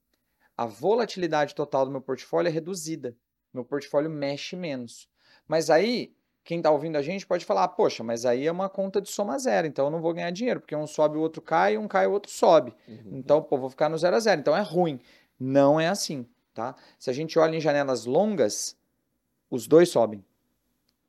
[0.56, 3.16] a volatilidade total do meu portfólio é reduzida.
[3.52, 5.08] Meu portfólio mexe menos.
[5.48, 6.14] Mas aí,
[6.44, 9.38] quem está ouvindo a gente pode falar, poxa, mas aí é uma conta de soma
[9.38, 12.06] zero, então eu não vou ganhar dinheiro, porque um sobe, o outro cai, um cai,
[12.06, 12.74] o outro sobe.
[12.86, 13.12] Uhum.
[13.12, 14.40] Então, pô, vou ficar no zero a zero.
[14.40, 15.00] Então é ruim.
[15.40, 16.74] Não é assim, tá?
[16.98, 18.76] Se a gente olha em janelas longas,
[19.50, 20.22] os dois sobem.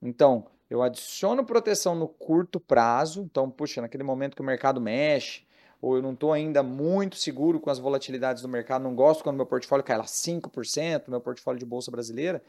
[0.01, 5.43] Então, eu adiciono proteção no curto prazo, então, puxa, naquele momento que o mercado mexe,
[5.81, 9.35] ou eu não estou ainda muito seguro com as volatilidades do mercado, não gosto quando
[9.35, 12.41] meu portfólio cai lá 5%, meu portfólio de bolsa brasileira,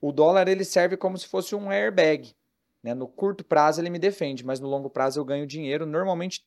[0.00, 2.34] o dólar ele serve como se fosse um airbag.
[2.82, 2.94] Né?
[2.94, 6.46] No curto prazo ele me defende, mas no longo prazo eu ganho dinheiro, normalmente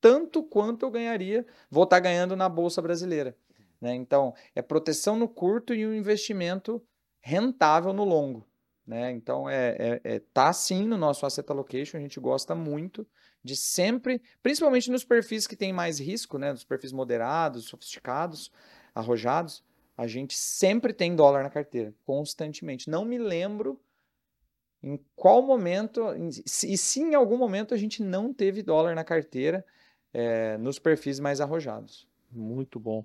[0.00, 3.36] tanto quanto eu ganharia, vou estar tá ganhando na bolsa brasileira.
[3.80, 3.94] Né?
[3.94, 6.82] Então, é proteção no curto e um investimento
[7.20, 8.46] rentável no longo.
[8.86, 9.10] Né?
[9.10, 13.06] Então, é, é, é, tá sim no nosso asset allocation, a gente gosta muito
[13.42, 16.52] de sempre, principalmente nos perfis que têm mais risco, né?
[16.52, 18.50] nos perfis moderados, sofisticados,
[18.94, 19.64] arrojados,
[19.96, 22.90] a gente sempre tem dólar na carteira, constantemente.
[22.90, 23.80] Não me lembro
[24.82, 29.64] em qual momento, e se em algum momento a gente não teve dólar na carteira
[30.12, 32.06] é, nos perfis mais arrojados.
[32.30, 33.04] Muito bom.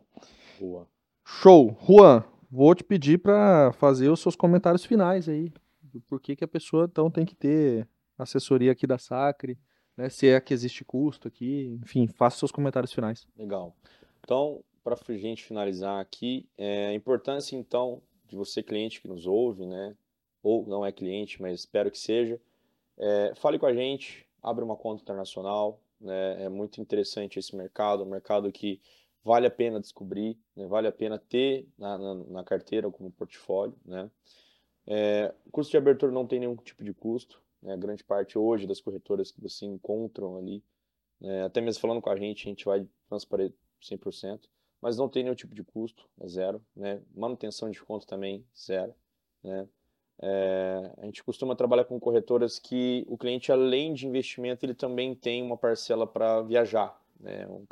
[0.60, 0.88] Boa.
[1.26, 1.78] Show.
[1.88, 5.52] Juan, vou te pedir para fazer os seus comentários finais aí
[6.00, 7.88] por que, que a pessoa então tem que ter
[8.18, 9.58] assessoria aqui da Sacre,
[9.98, 10.10] né?
[10.10, 13.28] Se é que existe custo aqui, enfim, faça seus comentários finais.
[13.38, 13.76] Legal.
[14.22, 19.28] Então, para a gente finalizar aqui, é, a importância então de você cliente que nos
[19.28, 19.96] ouve, né?
[20.42, 22.40] Ou não é cliente, mas espero que seja,
[22.98, 26.46] é, fale com a gente, abra uma conta internacional, né?
[26.46, 28.82] É muito interessante esse mercado, um mercado que
[29.24, 30.66] vale a pena descobrir, né?
[30.66, 34.10] vale a pena ter na, na, na carteira como portfólio, né?
[34.88, 37.42] É, custo de abertura não tem nenhum tipo de custo.
[37.62, 37.78] Né?
[37.78, 40.64] Grande parte hoje das corretoras que você encontram ali,
[41.20, 41.44] né?
[41.44, 44.42] até mesmo falando com a gente, a gente vai transparecer 100%,
[44.82, 46.62] mas não tem nenhum tipo de custo, é zero.
[46.76, 47.02] Né?
[47.14, 48.94] Manutenção de conta também, zero.
[49.44, 49.68] Né?
[50.20, 55.16] É, a gente costuma trabalhar com corretoras que o cliente, além de investimento, ele também
[55.16, 57.00] tem uma parcela para viajar.
[57.20, 57.48] Né?
[57.48, 57.66] Um,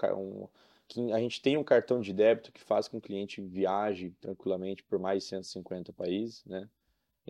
[0.97, 4.11] um, a gente tem um cartão de débito que faz com que o cliente viaje
[4.21, 6.43] tranquilamente por mais de 150 países.
[6.45, 6.67] Né?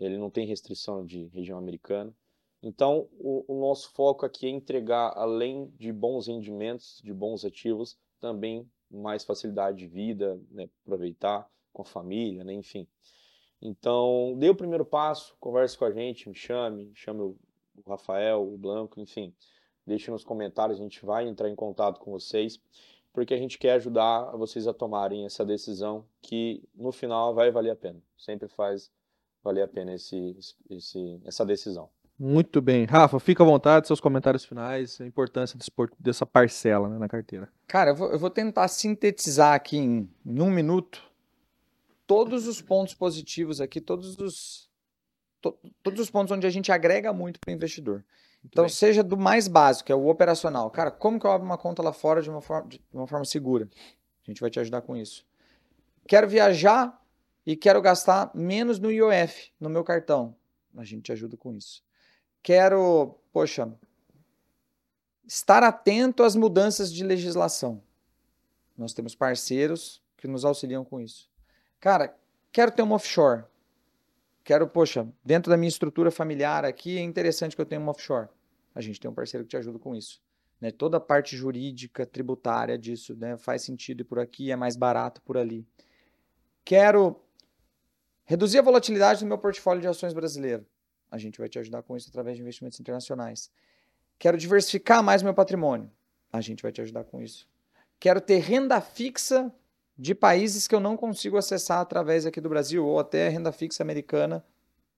[0.00, 2.14] ele não tem restrição de região americana.
[2.62, 7.98] Então, o, o, nosso foco aqui é entregar, além de bons rendimentos, de bons ativos,
[8.18, 12.86] também mais facilidade de vida, né, aproveitar com a família, né, enfim.
[13.62, 17.36] Então, dê o primeiro passo, converse com a gente, me chame, chame o,
[17.86, 19.34] Rafael, o Blanco, enfim.
[19.86, 22.58] Deixe nos comentários, a gente vai entrar em contato com vocês,
[23.12, 27.70] porque a gente quer ajudar vocês a tomarem essa decisão que no final vai valer
[27.70, 28.00] a pena.
[28.16, 28.90] Sempre faz
[29.42, 30.36] valer a pena esse,
[30.68, 31.90] esse, essa decisão.
[32.22, 32.84] Muito bem.
[32.84, 37.48] Rafa, fica à vontade, seus comentários finais, a importância desse, dessa parcela né, na carteira.
[37.66, 41.02] Cara, eu vou, eu vou, tentar sintetizar aqui em, em, um minuto
[42.06, 44.68] todos os pontos positivos aqui, todos os,
[45.40, 48.04] to, todos os pontos onde a gente agrega muito para o investidor.
[48.42, 48.70] Muito então, bem.
[48.70, 50.70] seja do mais básico, que é o operacional.
[50.70, 53.24] Cara, como que eu abro uma conta lá fora de uma forma, de uma forma
[53.24, 53.66] segura?
[54.22, 55.24] A gente vai te ajudar com isso.
[56.06, 57.02] Quero viajar
[57.46, 60.36] e quero gastar menos no IOF, no meu cartão.
[60.76, 61.82] A gente te ajuda com isso.
[62.42, 63.72] Quero, poxa,
[65.26, 67.82] estar atento às mudanças de legislação.
[68.76, 71.30] Nós temos parceiros que nos auxiliam com isso.
[71.78, 72.16] Cara,
[72.50, 73.44] quero ter uma offshore.
[74.42, 78.28] Quero, poxa, dentro da minha estrutura familiar aqui, é interessante que eu tenha uma offshore.
[78.74, 80.20] A gente tem um parceiro que te ajuda com isso.
[80.60, 80.70] Né?
[80.70, 83.36] Toda a parte jurídica, tributária disso, né?
[83.36, 85.66] faz sentido por aqui, é mais barato por ali.
[86.64, 87.20] Quero
[88.30, 90.64] Reduzir a volatilidade do meu portfólio de ações brasileiro.
[91.10, 93.50] A gente vai te ajudar com isso através de investimentos internacionais.
[94.18, 95.90] Quero diversificar mais meu patrimônio.
[96.32, 97.48] A gente vai te ajudar com isso.
[97.98, 99.52] Quero ter renda fixa
[99.98, 103.82] de países que eu não consigo acessar através aqui do Brasil ou até renda fixa
[103.82, 104.44] americana.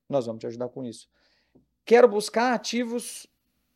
[0.08, 1.08] Nós vamos te ajudar com isso.
[1.84, 3.26] Quero buscar ativos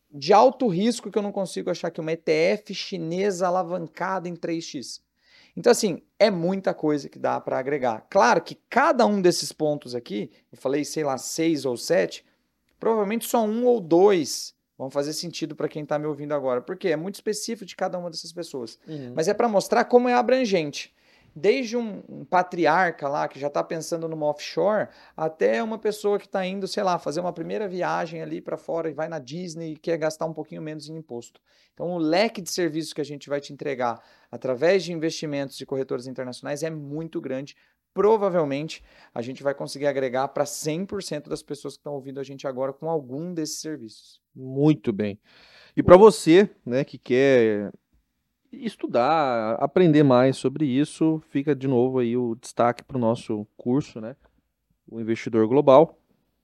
[0.09, 5.01] de alto risco que eu não consigo achar aqui uma ETF chinesa alavancada em 3x.
[5.57, 8.05] Então, assim, é muita coisa que dá para agregar.
[8.11, 12.23] Claro que cada um desses pontos aqui, eu falei, sei lá, seis ou sete,
[12.79, 16.89] provavelmente só um ou dois vão fazer sentido para quem está me ouvindo agora, porque
[16.89, 18.77] é muito específico de cada uma dessas pessoas.
[18.87, 19.13] Uhum.
[19.15, 20.93] Mas é para mostrar como é abrangente
[21.35, 26.25] desde um, um, patriarca lá que já está pensando numa offshore, até uma pessoa que
[26.25, 29.73] está indo, sei lá, fazer uma primeira viagem ali para fora e vai na Disney
[29.73, 31.41] e quer gastar um pouquinho menos em imposto.
[31.73, 34.01] Então, o leque de serviços que a gente vai te entregar
[34.31, 37.55] através de investimentos de corretoras internacionais é muito grande
[37.97, 42.45] provavelmente a gente vai conseguir agregar para 100% das pessoas que estão ouvindo a gente
[42.45, 44.21] agora com algum desses serviços.
[44.35, 45.19] Muito bem.
[45.75, 47.71] E para você, né, que quer
[48.51, 53.99] estudar, aprender mais sobre isso, fica de novo aí o destaque para o nosso curso,
[53.99, 54.15] né,
[54.89, 55.97] o Investidor Global,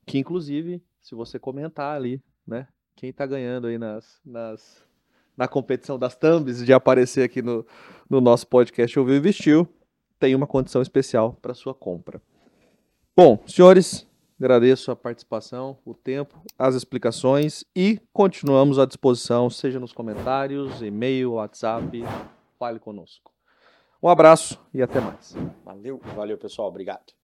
[0.05, 4.85] que inclusive, se você comentar ali, né, quem está ganhando aí nas, nas,
[5.35, 7.65] na competição das thumbs de aparecer aqui no,
[8.09, 9.67] no nosso podcast Ouviu Investiu,
[10.19, 12.21] tem uma condição especial para sua compra.
[13.15, 14.07] Bom, senhores,
[14.43, 21.33] agradeço a participação, o tempo, as explicações e continuamos à disposição, seja nos comentários, e-mail,
[21.33, 22.03] WhatsApp,
[22.59, 23.31] fale conosco.
[24.01, 25.33] Um abraço e até mais.
[25.63, 27.22] Valeu, valeu pessoal, obrigado.